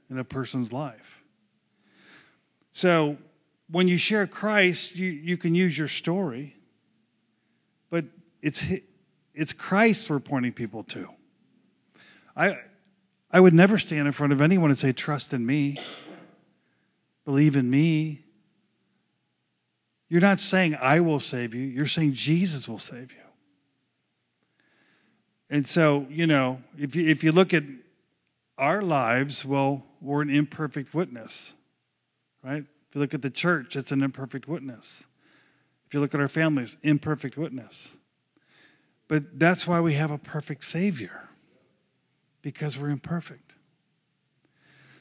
[0.08, 1.24] in a person's life.
[2.70, 3.18] So
[3.72, 6.56] when you share Christ, you, you can use your story,
[7.90, 8.06] but
[8.44, 8.64] it's,
[9.34, 11.10] it's Christ we're pointing people to.
[12.38, 12.60] I,
[13.32, 15.80] I would never stand in front of anyone and say, Trust in me,
[17.26, 18.22] believe in me.
[20.08, 21.64] You're not saying, I will save you.
[21.64, 23.31] You're saying, Jesus will save you.
[25.52, 27.64] And so, you know, if you, if you look at
[28.58, 31.54] our lives, well, we're an imperfect witness,
[32.42, 32.64] right?
[32.64, 35.04] If you look at the church, it's an imperfect witness.
[35.86, 37.92] If you look at our families, imperfect witness.
[39.10, 41.28] But that's why we have a perfect Savior
[42.42, 43.54] because we're imperfect.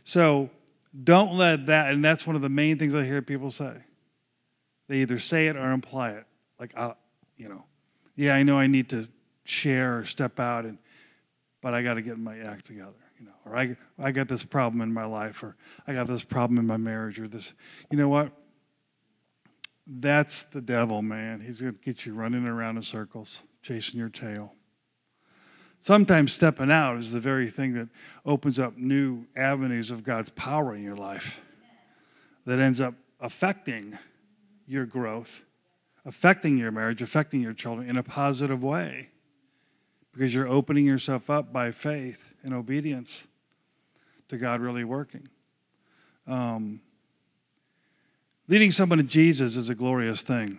[0.02, 0.50] So
[1.04, 3.74] don't let that, and that's one of the main things I hear people say.
[4.88, 6.24] They either say it or imply it.
[6.58, 6.94] Like, uh,
[7.36, 7.62] you know,
[8.16, 9.06] yeah, I know I need to
[9.50, 10.78] share or step out, and
[11.60, 14.44] but I got to get my act together, you know, or I, I got this
[14.44, 17.52] problem in my life, or I got this problem in my marriage, or this.
[17.90, 18.32] You know what?
[19.86, 21.40] That's the devil, man.
[21.40, 24.54] He's going to get you running around in circles, chasing your tail.
[25.82, 27.88] Sometimes stepping out is the very thing that
[28.24, 31.40] opens up new avenues of God's power in your life
[32.46, 33.98] that ends up affecting
[34.66, 35.42] your growth,
[36.04, 39.08] affecting your marriage, affecting your children in a positive way
[40.12, 43.26] because you're opening yourself up by faith and obedience
[44.28, 45.28] to God really working.
[46.26, 46.80] Um,
[48.48, 50.58] leading someone to Jesus is a glorious thing,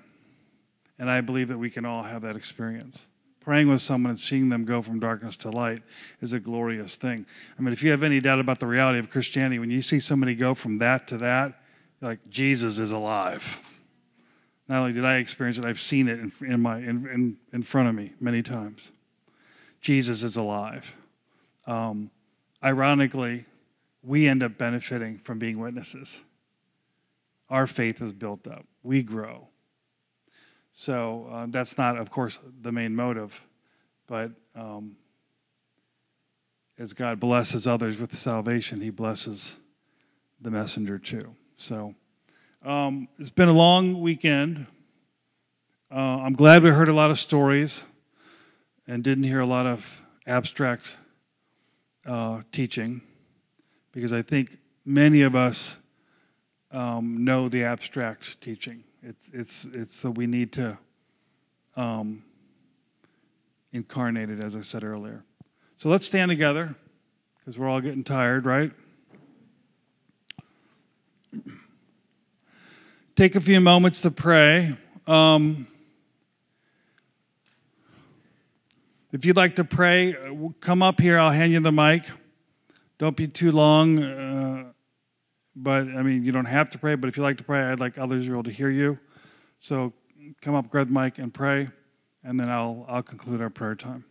[1.00, 3.00] and I believe that we can all have that experience
[3.42, 5.82] praying with someone and seeing them go from darkness to light
[6.22, 7.26] is a glorious thing.
[7.58, 10.00] I mean, if you have any doubt about the reality of Christianity, when you see
[10.00, 11.60] somebody go from that to that,
[12.00, 13.60] like Jesus is alive.
[14.68, 17.64] Not only did I experience it, I've seen it in, in my in, in, in
[17.64, 18.92] front of me many times.
[19.82, 20.96] Jesus is alive.
[21.66, 22.12] Um,
[22.64, 23.46] ironically,
[24.04, 26.22] we end up benefiting from being witnesses.
[27.50, 28.66] Our faith is built up.
[28.84, 29.48] We grow.
[30.72, 33.40] So uh, that's not, of course, the main motive,
[34.08, 34.96] but um,
[36.78, 39.58] as God blesses others with salvation, He blesses
[40.40, 41.36] the messenger too.
[41.58, 41.94] So
[42.64, 44.66] um, it's been a long weekend.
[45.92, 47.84] Uh, I'm glad we heard a lot of stories
[48.88, 49.86] and didn't hear a lot of
[50.28, 50.96] abstract
[52.06, 53.02] uh, teaching
[53.92, 55.78] because I think many of us
[56.72, 58.84] um, know the abstract teaching.
[59.04, 60.78] It's, it's, it's that we need to
[61.76, 62.24] um,
[63.74, 65.24] incarnate it, as I said earlier.
[65.78, 66.76] So let's stand together
[67.40, 68.72] because we're all getting tired, right?
[73.16, 74.78] Take a few moments to pray.
[75.08, 75.68] Um,
[79.12, 80.16] if you'd like to pray,
[80.60, 81.18] come up here.
[81.18, 82.06] I'll hand you the mic.
[82.98, 84.02] Don't be too long.
[84.02, 84.72] Uh,
[85.56, 87.80] but I mean, you don't have to pray, but if you like to pray, I'd
[87.80, 88.98] like others to be able to hear you.
[89.60, 89.92] So
[90.42, 91.68] come up, grab the mic, and pray,
[92.24, 94.06] and then I'll, I'll conclude our prayer time.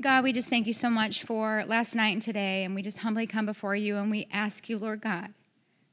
[0.00, 2.98] God, we just thank you so much for last night and today, and we just
[2.98, 5.34] humbly come before you and we ask you, Lord God,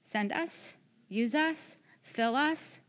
[0.05, 0.75] send us,
[1.09, 2.79] use us, fill us,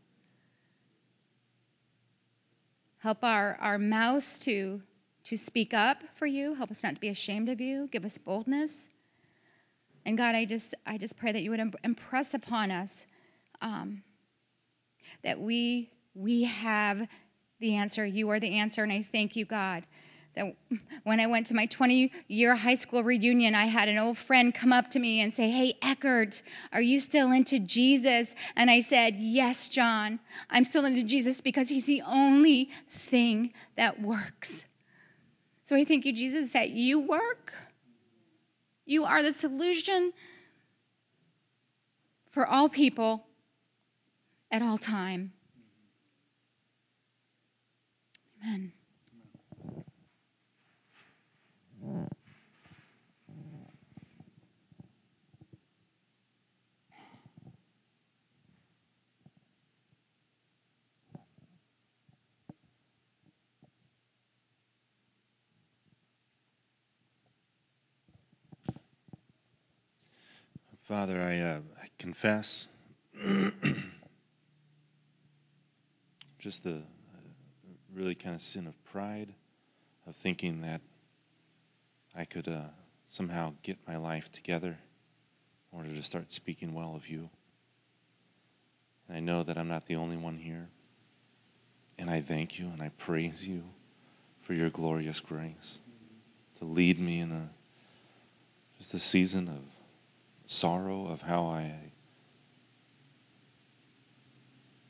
[2.99, 4.81] help our, our mouths to,
[5.25, 8.17] to speak up for you, help us not to be ashamed of you, give us
[8.17, 8.87] boldness.
[10.05, 13.05] And God, I just, I just pray that you would impress upon us
[13.61, 14.03] um,
[15.23, 17.07] that we, we have
[17.59, 18.05] the answer.
[18.05, 19.83] You are the answer, and I thank you, God
[21.03, 24.53] when I went to my 20 year high school reunion, I had an old friend
[24.53, 28.35] come up to me and say, Hey, Eckert, are you still into Jesus?
[28.55, 30.19] And I said, Yes, John,
[30.49, 34.65] I'm still into Jesus because he's the only thing that works.
[35.65, 37.53] So I thank you, Jesus, that you work.
[38.85, 40.13] You are the solution
[42.31, 43.25] for all people
[44.51, 45.33] at all time.
[48.43, 48.71] Amen.
[70.89, 72.67] Father, I, uh, I confess
[76.39, 76.81] just the uh,
[77.93, 79.31] really kind of sin of pride,
[80.07, 80.81] of thinking that
[82.15, 82.69] I could uh,
[83.07, 84.79] somehow get my life together
[85.71, 87.29] in order to start speaking well of you.
[89.07, 90.69] And I know that I'm not the only one here.
[91.99, 93.61] And I thank you and I praise you
[94.41, 95.77] for your glorious grace
[96.57, 97.51] to lead me in a
[98.79, 99.78] just a season of
[100.49, 101.71] sorrow of how I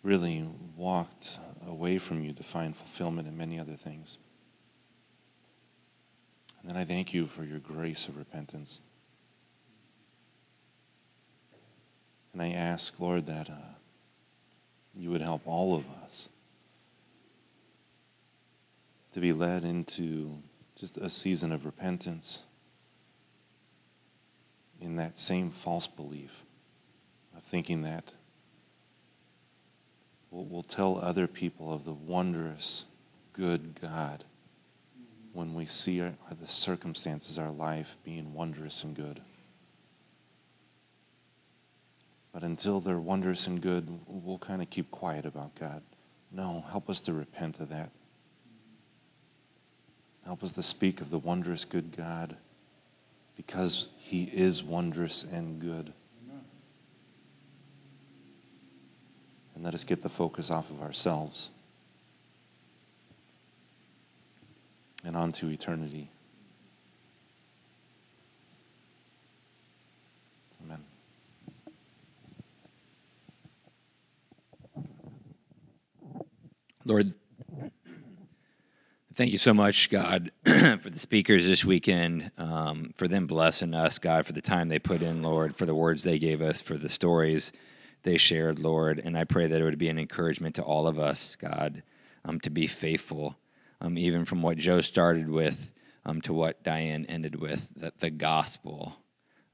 [0.03, 0.47] really
[0.77, 1.37] walked
[1.67, 4.17] away from you to find fulfillment in many other things.
[6.61, 8.79] And then I thank you for your grace of repentance.
[12.31, 13.75] And I ask, Lord, that uh,
[14.95, 16.29] you would help all of us
[19.11, 20.37] to be led into
[20.79, 22.39] just a season of repentance
[24.81, 26.31] in that same false belief
[27.35, 28.11] of thinking that
[30.31, 32.85] we'll, we'll tell other people of the wondrous,
[33.33, 34.23] good God
[35.33, 39.21] when we see our, the circumstances our life being wondrous and good.
[42.33, 45.81] But until they're wondrous and good, we'll kind of keep quiet about God.
[46.31, 47.89] No, help us to repent of that.
[50.25, 52.35] Help us to speak of the wondrous good God
[53.39, 55.93] because he is wondrous and good.
[59.55, 61.49] And let us get the focus off of ourselves
[65.05, 66.09] and onto eternity.
[70.65, 70.83] Amen.
[76.83, 77.13] Lord,
[79.19, 83.99] Thank you so much, God, for the speakers this weekend, um, for them blessing us,
[83.99, 86.77] God, for the time they put in, Lord, for the words they gave us, for
[86.77, 87.51] the stories
[88.03, 89.01] they shared, Lord.
[89.03, 91.83] And I pray that it would be an encouragement to all of us, God,
[92.23, 93.35] um, to be faithful,
[93.81, 95.73] um, even from what Joe started with
[96.05, 98.95] um, to what Diane ended with, that the gospel,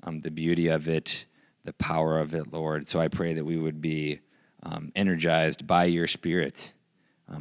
[0.03, 1.25] um, the beauty of it,
[1.63, 2.87] the power of it, Lord.
[2.87, 4.19] So I pray that we would be
[4.61, 6.71] um, energized by your Spirit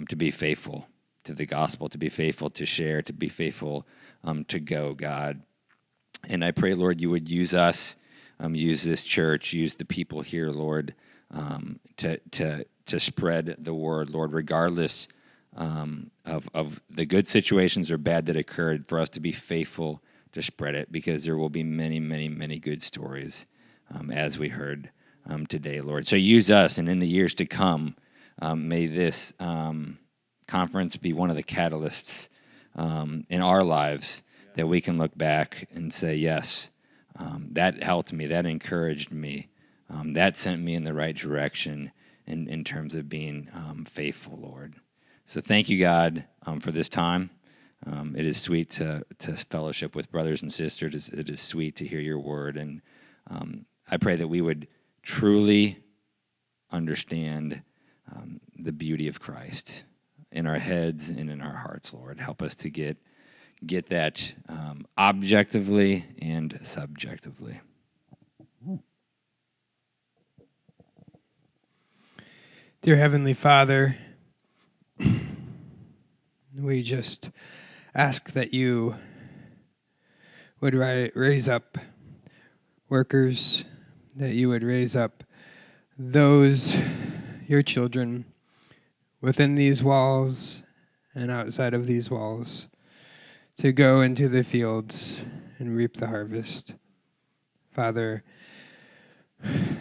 [0.09, 0.89] to be faithful
[1.25, 3.87] to the gospel, to be faithful to share, to be faithful
[4.23, 5.43] um, to go, God.
[6.29, 7.97] And I pray, Lord, you would use us,
[8.41, 10.95] um, use this church, use the people here, Lord,
[11.31, 15.09] um, to, to, to spread the word, Lord, regardless
[15.57, 20.03] um, of, of the good situations or bad that occurred, for us to be faithful
[20.33, 23.47] to spread it, because there will be many, many, many good stories,
[23.95, 24.91] um, as we heard
[25.29, 26.07] um, today, Lord.
[26.07, 27.97] So use us, and in the years to come,
[28.57, 29.33] may this
[30.47, 32.29] conference be one of the catalysts
[32.77, 34.23] um, in our lives
[34.57, 36.71] that we can look back and say, yes,
[37.17, 39.49] um, that helped me, that encouraged me,
[39.91, 41.93] um, that sent me in the right direction
[42.27, 44.75] in, in terms of being um, faithful, Lord.
[45.27, 47.31] So thank you, God, um, for this time.
[47.87, 51.09] Um, it is sweet to, to fellowship with brothers and sisters.
[51.09, 52.57] It is sweet to hear your word.
[52.57, 52.81] And
[53.91, 54.69] I pray that we would
[55.03, 55.79] truly
[56.71, 57.63] understand
[58.57, 59.85] the beauty of Christ
[60.35, 62.21] in our heads and in our hearts, Lord.
[62.21, 62.99] Help us to get
[63.65, 67.61] get that um, objectively and subjectively.
[72.83, 73.97] Dear Heavenly Father,
[76.55, 77.31] we just
[77.95, 78.97] ask that you
[80.61, 81.79] would raise up
[82.91, 83.65] workers,
[84.17, 85.25] that you would raise up
[85.97, 86.77] those,
[87.47, 88.27] your children,
[89.25, 90.63] within these walls
[91.15, 92.69] and outside of these walls,
[93.57, 95.25] to go into the fields
[95.59, 96.75] and reap the harvest.
[97.73, 98.23] Father,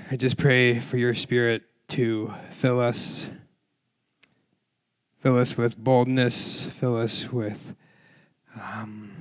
[0.09, 3.27] I just pray for your spirit to fill us.
[5.21, 7.75] Fill us with boldness, fill us with
[8.55, 9.11] um,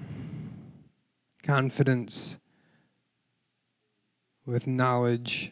[1.43, 2.37] confidence,
[4.47, 5.51] with knowledge.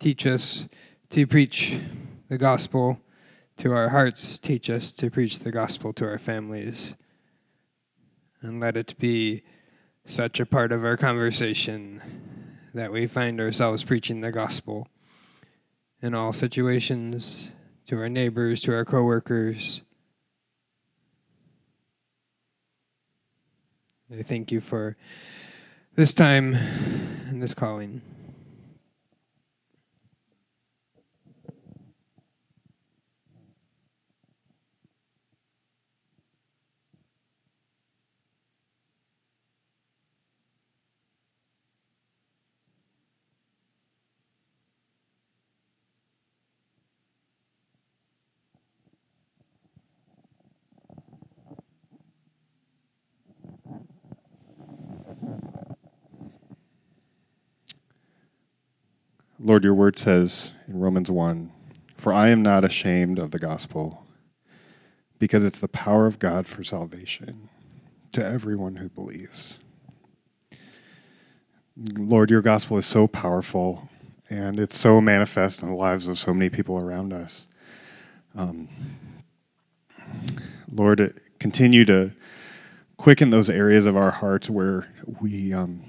[0.00, 0.66] Teach us
[1.10, 1.80] to preach
[2.28, 3.00] the gospel
[3.58, 4.38] to our hearts.
[4.38, 6.94] Teach us to preach the gospel to our families.
[8.40, 9.42] And let it be
[10.06, 12.00] such a part of our conversation
[12.72, 14.88] that we find ourselves preaching the gospel
[16.00, 17.50] in all situations
[17.86, 19.82] to our neighbors, to our coworkers.
[24.16, 24.96] I thank you for
[25.96, 28.00] this time and this calling.
[59.50, 61.50] Lord, your word says in Romans 1
[61.96, 64.06] For I am not ashamed of the gospel,
[65.18, 67.48] because it's the power of God for salvation
[68.12, 69.58] to everyone who believes.
[71.76, 73.88] Lord, your gospel is so powerful
[74.28, 77.48] and it's so manifest in the lives of so many people around us.
[78.36, 78.68] Um,
[80.72, 82.12] Lord, continue to
[82.98, 84.86] quicken those areas of our hearts where
[85.20, 85.52] we.
[85.52, 85.82] Um,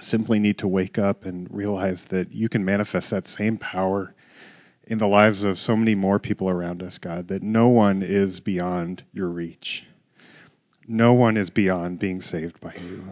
[0.00, 4.14] simply need to wake up and realize that you can manifest that same power
[4.84, 8.40] in the lives of so many more people around us, God, that no one is
[8.40, 9.86] beyond your reach.
[10.88, 13.04] No one is beyond being saved by you.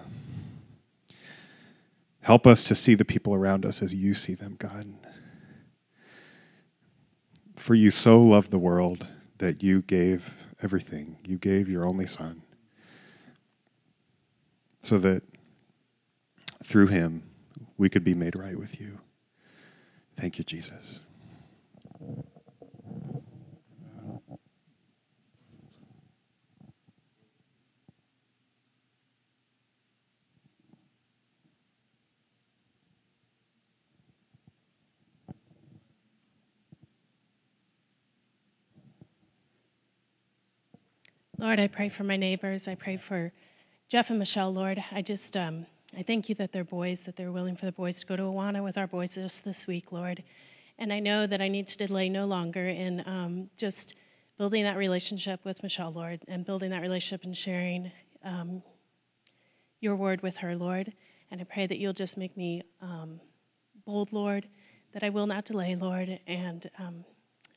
[2.20, 4.92] Help us to see the people around us as you see them, God.
[7.56, 9.06] For you so loved the world
[9.38, 11.16] that you gave everything.
[11.24, 12.42] You gave your only Son
[14.82, 15.22] so that
[16.68, 17.22] through him,
[17.78, 18.98] we could be made right with you.
[20.18, 21.00] Thank you, Jesus.
[41.38, 42.68] Lord, I pray for my neighbors.
[42.68, 43.32] I pray for
[43.88, 44.84] Jeff and Michelle, Lord.
[44.92, 45.66] I just um,
[45.96, 48.22] I thank you that they're boys, that they're willing for the boys to go to
[48.24, 50.22] Awana with our boys just this week, Lord.
[50.78, 53.94] And I know that I need to delay no longer in um, just
[54.36, 57.90] building that relationship with Michelle, Lord, and building that relationship and sharing
[58.22, 58.62] um,
[59.80, 60.92] your word with her, Lord.
[61.30, 63.20] And I pray that you'll just make me um,
[63.86, 64.46] bold, Lord,
[64.92, 66.20] that I will not delay, Lord.
[66.26, 67.04] And um,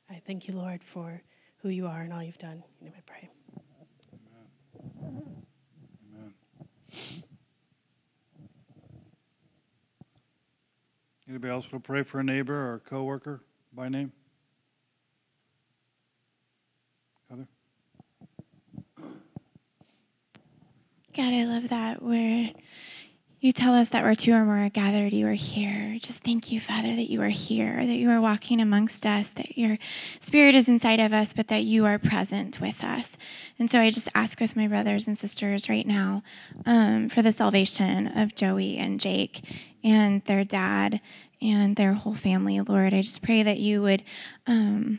[0.10, 1.22] I thank you, Lord, for
[1.58, 2.64] who you are and all you've done.
[2.82, 3.30] In I pray.
[11.32, 13.41] Anybody else want to pray for a neighbor or a coworker
[13.72, 14.12] by name?
[17.30, 17.48] Heather?
[21.16, 22.49] God, I love that where
[23.40, 25.95] you tell us that where two or more are gathered, you are here.
[26.01, 29.55] Just thank you, Father, that you are here, that you are walking amongst us, that
[29.55, 29.77] your
[30.19, 33.19] spirit is inside of us, but that you are present with us.
[33.59, 36.23] And so I just ask with my brothers and sisters right now
[36.65, 39.41] um, for the salvation of Joey and Jake
[39.83, 40.99] and their dad
[41.39, 42.95] and their whole family, Lord.
[42.95, 44.01] I just pray that you would.
[44.47, 44.97] Um,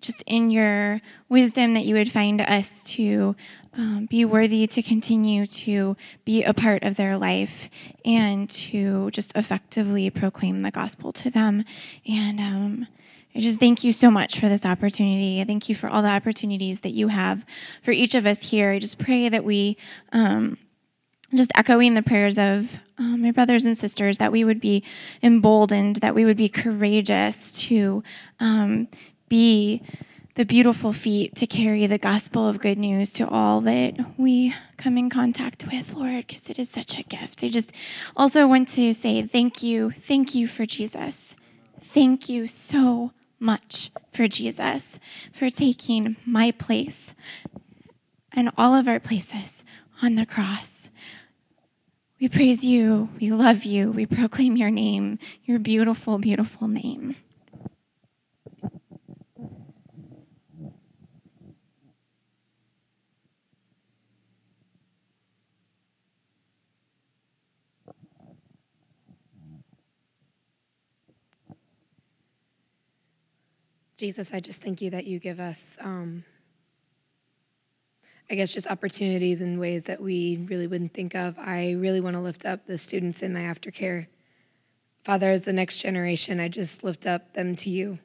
[0.00, 3.36] just in your wisdom, that you would find us to
[3.76, 7.68] um, be worthy to continue to be a part of their life
[8.04, 11.64] and to just effectively proclaim the gospel to them.
[12.06, 12.86] And um,
[13.34, 15.40] I just thank you so much for this opportunity.
[15.40, 17.44] I thank you for all the opportunities that you have
[17.82, 18.72] for each of us here.
[18.72, 19.76] I just pray that we.
[20.12, 20.58] Um,
[21.32, 22.68] just echoing the prayers of
[22.98, 24.82] um, my brothers and sisters, that we would be
[25.22, 28.02] emboldened, that we would be courageous to
[28.40, 28.88] um,
[29.28, 29.80] be
[30.40, 34.96] the beautiful feet to carry the gospel of good news to all that we come
[34.96, 37.44] in contact with, Lord, because it is such a gift.
[37.44, 37.72] I just
[38.16, 39.90] also want to say thank you.
[39.90, 41.36] Thank you for Jesus.
[41.92, 44.98] Thank you so much for Jesus,
[45.30, 47.14] for taking my place
[48.32, 49.62] and all of our places
[50.00, 50.88] on the cross.
[52.18, 53.10] We praise you.
[53.20, 53.92] We love you.
[53.92, 57.16] We proclaim your name, your beautiful, beautiful name.
[74.00, 76.24] Jesus, I just thank you that you give us, um,
[78.30, 81.38] I guess, just opportunities in ways that we really wouldn't think of.
[81.38, 84.06] I really want to lift up the students in my aftercare.
[85.04, 87.98] Father, as the next generation, I just lift up them to you.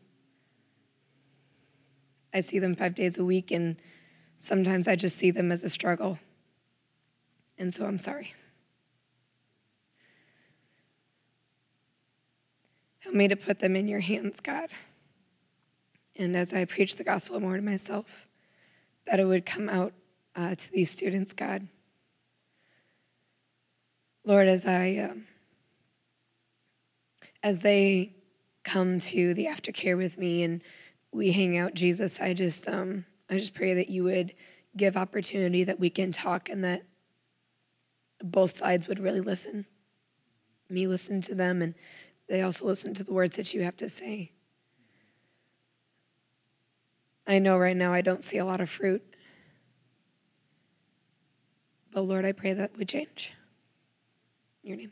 [2.34, 3.78] I see them five days a week, and
[4.38, 6.20] sometimes I just see them as a struggle.
[7.58, 8.34] And so I'm sorry.
[13.00, 14.68] Help me to put them in your hands, God.
[16.16, 18.28] And as I preach the gospel more to myself,
[19.08, 19.94] that it would come out
[20.36, 21.68] uh, to these students, God.
[24.26, 25.28] Lord, as I um,
[27.44, 28.16] as they
[28.64, 30.62] come to the aftercare with me and
[31.12, 34.34] we hang out, Jesus, I just um, I just pray that you would
[34.76, 36.84] give opportunity that we can talk and that
[38.22, 39.66] both sides would really listen.
[40.70, 41.76] Me listen to them and
[42.28, 44.32] they also listen to the words that you have to say.
[47.28, 49.04] I know right now I don't see a lot of fruit.
[51.92, 53.34] But Lord, I pray that would change.
[54.64, 54.92] In your name.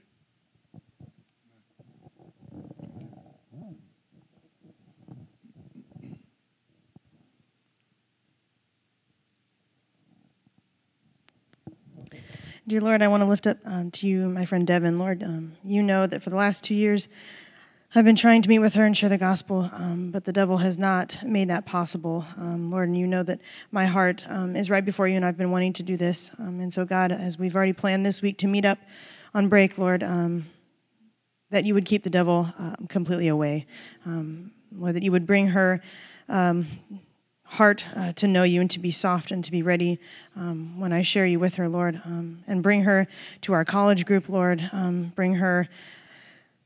[12.66, 14.98] Dear Lord, I want to lift up um, to you my friend Devin.
[14.98, 17.10] Lord, um, you know that for the last two years,
[17.96, 20.58] I've been trying to meet with her and share the gospel, um, but the devil
[20.58, 22.26] has not made that possible.
[22.38, 23.40] Um, Lord, and you know that
[23.70, 26.32] my heart um, is right before you, and I've been wanting to do this.
[26.40, 28.80] Um, and so, God, as we've already planned this week to meet up
[29.36, 30.48] on break, Lord, um,
[31.52, 33.68] that you would keep the devil uh, completely away.
[34.08, 35.80] Um, Lord, that you would bring her
[37.46, 40.00] heart uh, to know you and to be soft and to be ready
[40.34, 43.06] when I share you with her, Lord, and bring her
[43.42, 44.68] to our college group, Lord.
[45.16, 45.70] bring her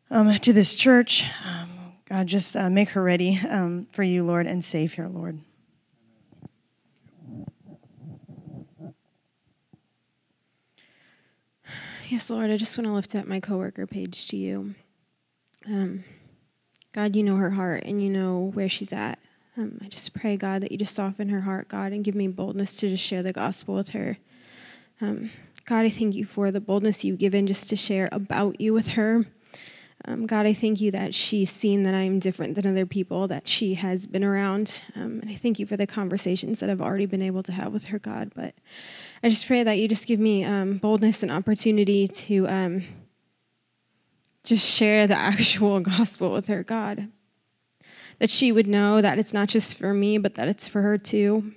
[0.10, 1.26] um, to this church.
[1.46, 1.70] Um,
[2.10, 5.40] God, just uh, make her ready um, for you, Lord, and save her, Lord.
[12.08, 14.76] Yes, Lord, I just want to lift up my coworker Paige to you.
[15.66, 16.06] Um,
[16.94, 19.20] God, you know her heart and you know where she's at.
[19.58, 22.30] Um, I just pray, God, that you just soften her heart, God, and give me
[22.30, 24.18] boldness to just share the gospel with her.
[25.02, 25.32] Um,
[25.66, 28.90] God, I thank you for the boldness you've given just to share about you with
[28.90, 29.26] her.
[30.06, 33.48] Um, God, I thank you that she's seen that I'm different than other people, that
[33.48, 34.84] she has been around.
[34.96, 37.74] Um, and I thank you for the conversations that I've already been able to have
[37.74, 38.32] with her, God.
[38.36, 38.54] But
[39.24, 42.84] I just pray that you just give me um, boldness and opportunity to um,
[44.44, 47.10] just share the actual gospel with her, God.
[48.20, 50.98] That she would know that it's not just for me, but that it's for her
[50.98, 51.54] too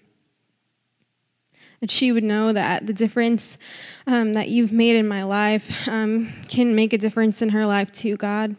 [1.81, 3.57] that she would know that the difference
[4.07, 7.91] um, that you've made in my life um, can make a difference in her life
[7.91, 8.57] too, God.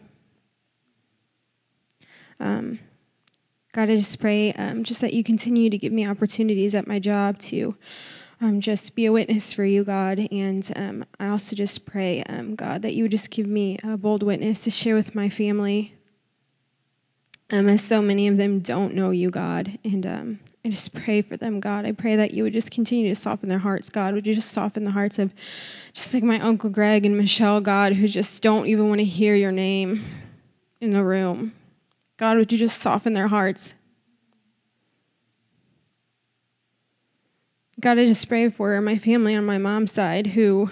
[2.40, 2.80] Um,
[3.72, 6.98] God, I just pray um, just that you continue to give me opportunities at my
[6.98, 7.76] job to
[8.40, 10.18] um, just be a witness for you, God.
[10.32, 12.24] And um, I also just pray,
[12.56, 15.94] God, that you would just give me a bold witness to share with my family.
[17.50, 19.78] as so many of them don't know you, God.
[19.84, 21.84] And I just pray for them, God.
[21.84, 24.14] I pray that you would just continue to soften their hearts, God.
[24.14, 25.32] Would you just soften the hearts of
[25.92, 29.34] just like my Uncle Greg and Michelle, God, who just don't even want to hear
[29.34, 30.04] your name
[30.80, 31.52] in the room.
[32.16, 33.74] God, would you just soften their hearts?
[37.80, 40.70] God, I just pray for my family on my mom's side who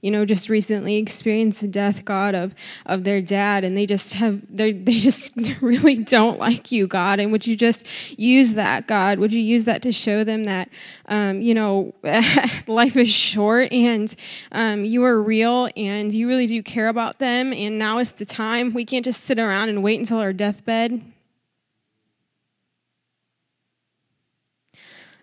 [0.00, 2.54] you know, just recently experienced the death, God, of,
[2.86, 7.20] of their dad, and they just have, they they just really don't like you, God.
[7.20, 7.86] And would you just
[8.18, 9.18] use that, God?
[9.18, 10.68] Would you use that to show them that,
[11.06, 11.94] um, you know,
[12.66, 14.14] life is short and
[14.52, 18.26] um, you are real and you really do care about them, and now is the
[18.26, 18.74] time.
[18.74, 21.02] We can't just sit around and wait until our deathbed.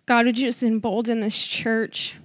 [0.08, 2.16] God, would you just embolden this church?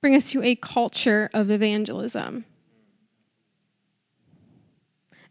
[0.00, 2.44] Bring us to a culture of evangelism.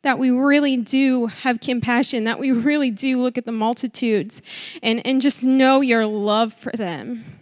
[0.01, 4.41] That we really do have compassion, that we really do look at the multitudes
[4.81, 7.39] and, and just know your love for them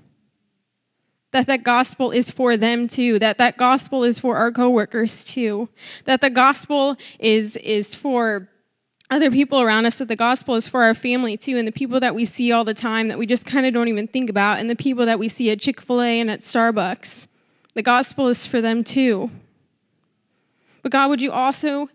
[1.37, 5.69] that that gospel is for them too, that that gospel is for our coworkers too,
[6.05, 8.49] that the gospel is, is for
[9.09, 11.99] other people around us, that the gospel is for our family too, and the people
[11.99, 14.59] that we see all the time that we just kind of don't even think about,
[14.59, 17.27] and the people that we see at Chick fil A and at Starbucks.
[17.73, 19.31] The gospel is for them too.
[20.83, 21.89] But God, would you also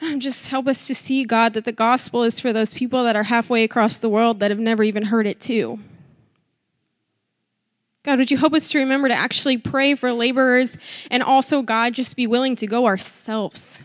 [0.00, 3.16] um, just help us to see, God, that the gospel is for those people that
[3.16, 5.78] are halfway across the world that have never even heard it too.
[8.04, 10.76] God, would you help us to remember to actually pray for laborers
[11.10, 13.82] and also, God, just be willing to go ourselves?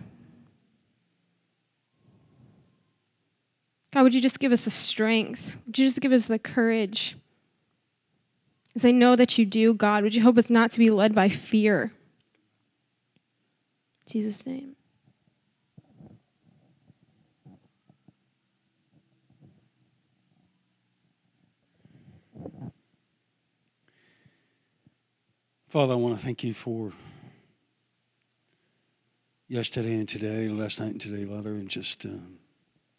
[3.93, 5.55] God, would you just give us the strength?
[5.67, 7.15] Would you just give us the courage?
[8.75, 11.13] As I know that you do, God, would you help us not to be led
[11.13, 11.91] by fear?
[14.07, 14.75] In Jesus' name.
[25.69, 26.93] Father, I want to thank you for
[29.47, 32.39] yesterday and today, last night and today, Father, and just um,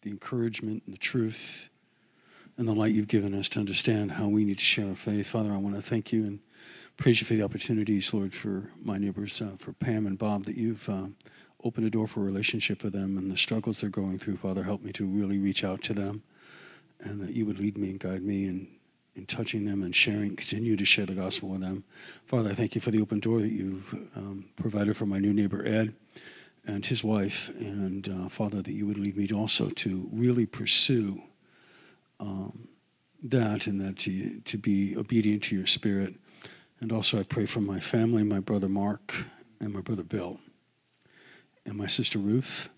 [0.05, 1.69] the encouragement and the truth
[2.57, 5.27] and the light you've given us to understand how we need to share our faith.
[5.27, 6.39] Father, I want to thank you and
[6.95, 10.57] praise you for the opportunities, Lord, for my neighbors, uh, for Pam and Bob, that
[10.57, 11.15] you've um,
[11.63, 14.37] opened a door for a relationship with them and the struggles they're going through.
[14.37, 16.21] Father, help me to really reach out to them
[16.99, 18.67] and that you would lead me and guide me and
[19.15, 21.83] in touching them and sharing, continue to share the gospel with them.
[22.25, 25.33] Father, I thank you for the open door that you've um, provided for my new
[25.33, 25.95] neighbor Ed
[26.67, 30.45] and his wife, and uh, Father, that you would lead me to also to really
[30.45, 31.21] pursue
[32.19, 32.67] um,
[33.23, 36.15] that and that to, to be obedient to your spirit.
[36.79, 39.25] And also, I pray for my family, my brother Mark,
[39.59, 40.39] and my brother Bill,
[41.65, 42.69] and my sister Ruth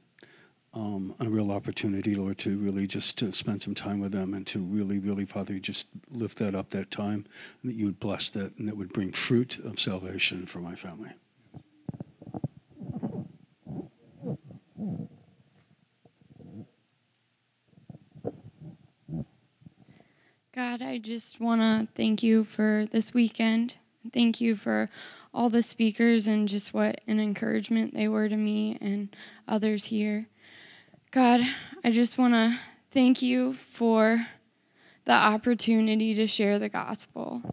[0.77, 4.45] um, a real opportunity, Lord, to really just to spend some time with them and
[4.47, 7.25] to really, really, Father, just lift that up that time
[7.61, 10.75] and that you would bless that and that would bring fruit of salvation for my
[10.75, 11.09] family.
[20.53, 23.75] God, I just want to thank you for this weekend.
[24.11, 24.89] Thank you for
[25.31, 29.15] all the speakers and just what an encouragement they were to me and
[29.47, 30.25] others here.
[31.11, 31.41] God,
[31.83, 32.59] I just want to
[32.89, 34.25] thank you for
[35.05, 37.43] the opportunity to share the gospel.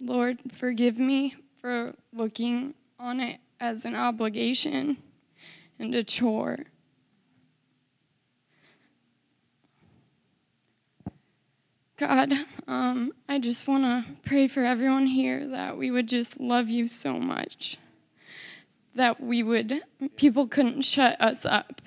[0.00, 4.98] Lord, forgive me for looking on it as an obligation
[5.78, 6.66] and a chore.
[11.96, 12.34] God,
[12.68, 16.86] um, I just want to pray for everyone here that we would just love you
[16.86, 17.78] so much.
[18.94, 19.82] That we would,
[20.16, 21.80] people couldn't shut us up.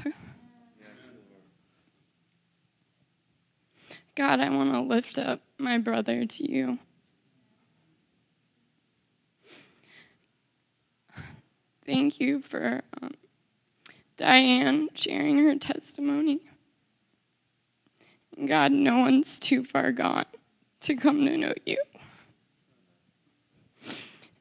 [4.16, 6.80] God, I want to lift up my brother to you.
[11.88, 13.14] Thank you for um,
[14.18, 16.42] Diane sharing her testimony.
[18.46, 20.26] God, no one's too far gone
[20.82, 21.82] to come to know you.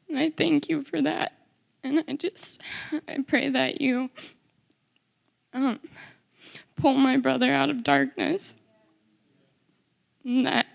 [0.08, 1.34] And I thank you for that.
[1.84, 2.60] And I just,
[3.06, 4.10] I pray that you
[5.54, 5.78] um,
[6.74, 8.56] pull my brother out of darkness.
[10.24, 10.66] And that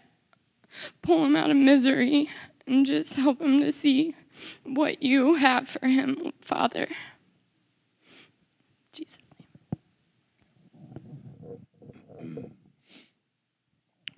[1.01, 2.29] pull him out of misery
[2.65, 4.15] and just help him to see
[4.63, 6.87] what you have for him, Father.
[8.93, 9.17] Jesus.
[12.19, 12.51] Name.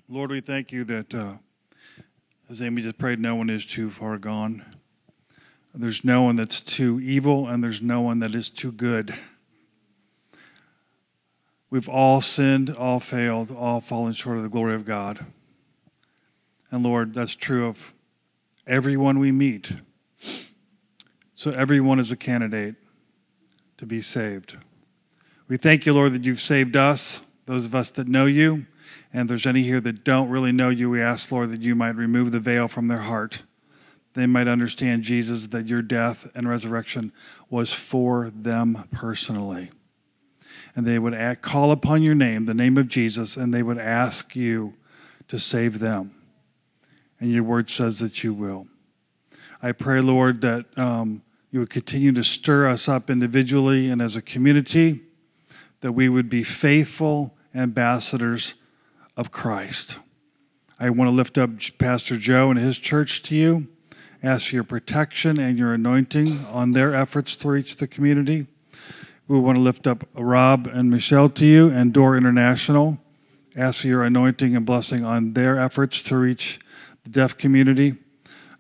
[0.10, 1.34] Lord, we thank you that, uh,
[2.50, 4.64] as Amy just prayed, no one is too far gone.
[5.74, 9.16] There's no one that's too evil, and there's no one that is too good.
[11.72, 15.26] We've all sinned, all failed, all fallen short of the glory of God.
[16.70, 17.94] And Lord, that's true of
[18.68, 19.74] everyone we meet.
[21.44, 22.76] So everyone is a candidate
[23.78, 24.56] to be saved.
[25.50, 28.66] We thank you, Lord, that you've saved us, those of us that know you.
[29.12, 31.76] And if there's any here that don't really know you, we ask, Lord, that you
[31.76, 33.42] might remove the veil from their heart.
[34.14, 37.12] They might understand, Jesus, that your death and resurrection
[37.50, 39.70] was for them personally.
[40.78, 43.80] And they would act, call upon your name, the name of Jesus, and they would
[43.80, 44.76] ask you
[45.28, 46.16] to save them.
[47.20, 48.66] And your word says that you will.
[49.62, 51.22] I pray, Lord, that um,
[51.54, 55.02] you would continue to stir us up individually and as a community,
[55.82, 58.56] that we would be faithful ambassadors
[59.16, 60.00] of Christ.
[60.80, 63.68] I want to lift up Pastor Joe and his church to you,
[64.24, 68.48] ask for your protection and your anointing on their efforts to reach the community.
[69.28, 72.98] We want to lift up Rob and Michelle to you and Door International.
[73.56, 76.58] Ask for your anointing and blessing on their efforts to reach
[77.04, 77.94] the deaf community.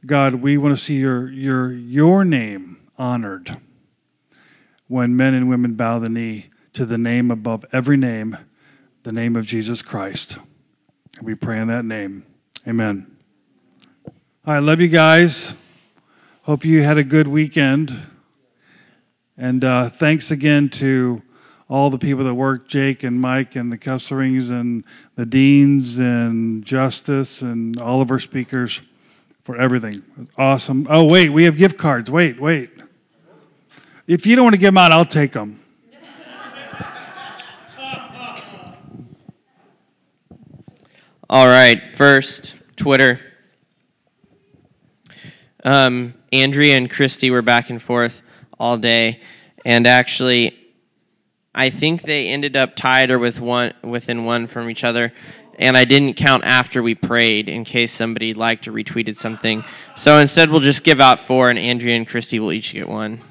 [0.05, 3.57] God, we want to see your, your, your name honored
[4.87, 8.37] when men and women bow the knee to the name above every name,
[9.03, 10.37] the name of Jesus Christ.
[11.21, 12.25] We pray in that name.
[12.67, 13.17] Amen.
[14.45, 15.55] I love you guys.
[16.43, 17.95] Hope you had a good weekend.
[19.37, 21.21] And uh, thanks again to
[21.69, 24.83] all the people that worked Jake and Mike and the Kesserings and
[25.15, 28.81] the Deans and Justice and all of our speakers
[29.43, 30.03] for everything.
[30.37, 30.85] Awesome.
[30.89, 32.11] Oh, wait, we have gift cards.
[32.11, 32.69] Wait, wait.
[34.05, 35.61] If you don't want to give them out, I'll take them.
[41.29, 43.19] All right, first, Twitter.
[45.63, 48.21] Um, Andrea and Christy were back and forth
[48.59, 49.21] all day,
[49.63, 50.59] and actually,
[51.55, 55.13] I think they ended up tied or with one within one from each other.
[55.57, 59.63] And I didn't count after we prayed in case somebody liked or retweeted something.
[59.95, 63.21] So instead, we'll just give out four, and Andrea and Christy will each get one.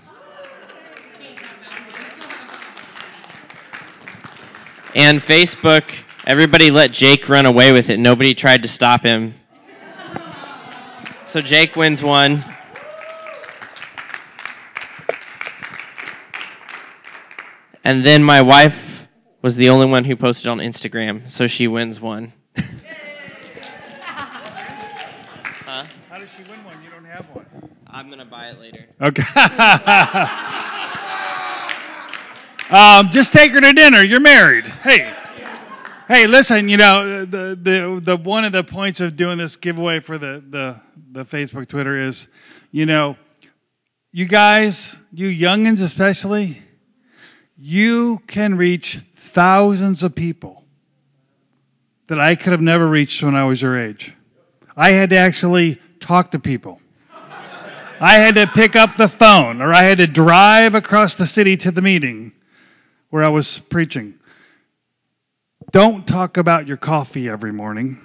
[4.94, 5.84] And Facebook,
[6.26, 7.98] everybody let Jake run away with it.
[7.98, 9.34] Nobody tried to stop him.
[11.24, 12.44] So Jake wins one.
[17.84, 19.08] And then my wife
[19.40, 22.34] was the only one who posted on Instagram, so she wins one.
[25.64, 25.86] huh?
[26.10, 26.82] How does she win one?
[26.84, 27.46] You don't have one.
[27.86, 28.86] I'm going to buy it later.
[29.00, 29.22] Okay.
[32.72, 34.02] um, just take her to dinner.
[34.02, 34.64] You're married.
[34.64, 35.14] Hey.
[36.08, 40.00] Hey, listen, you know, the, the, the one of the points of doing this giveaway
[40.00, 40.80] for the, the,
[41.12, 42.28] the Facebook, Twitter is,
[42.70, 43.16] you know,
[44.10, 46.62] you guys, you youngins especially,
[47.56, 50.64] you can reach thousands of people
[52.08, 54.12] that I could have never reached when I was your age.
[54.76, 56.80] I had to actually talk to people.
[58.00, 61.56] I had to pick up the phone or I had to drive across the city
[61.58, 62.32] to the meeting
[63.12, 64.14] where I was preaching.
[65.70, 68.00] Don't talk about your coffee every morning,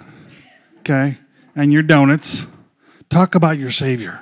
[0.80, 1.16] okay,
[1.56, 2.44] and your donuts.
[3.08, 4.20] Talk about your Savior.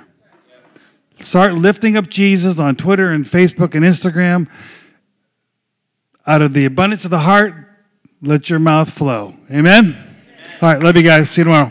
[1.19, 4.47] Start lifting up Jesus on Twitter and Facebook and Instagram.
[6.25, 7.53] Out of the abundance of the heart,
[8.21, 9.35] let your mouth flow.
[9.51, 9.97] Amen?
[10.61, 11.29] All right, love you guys.
[11.29, 11.69] See you tomorrow.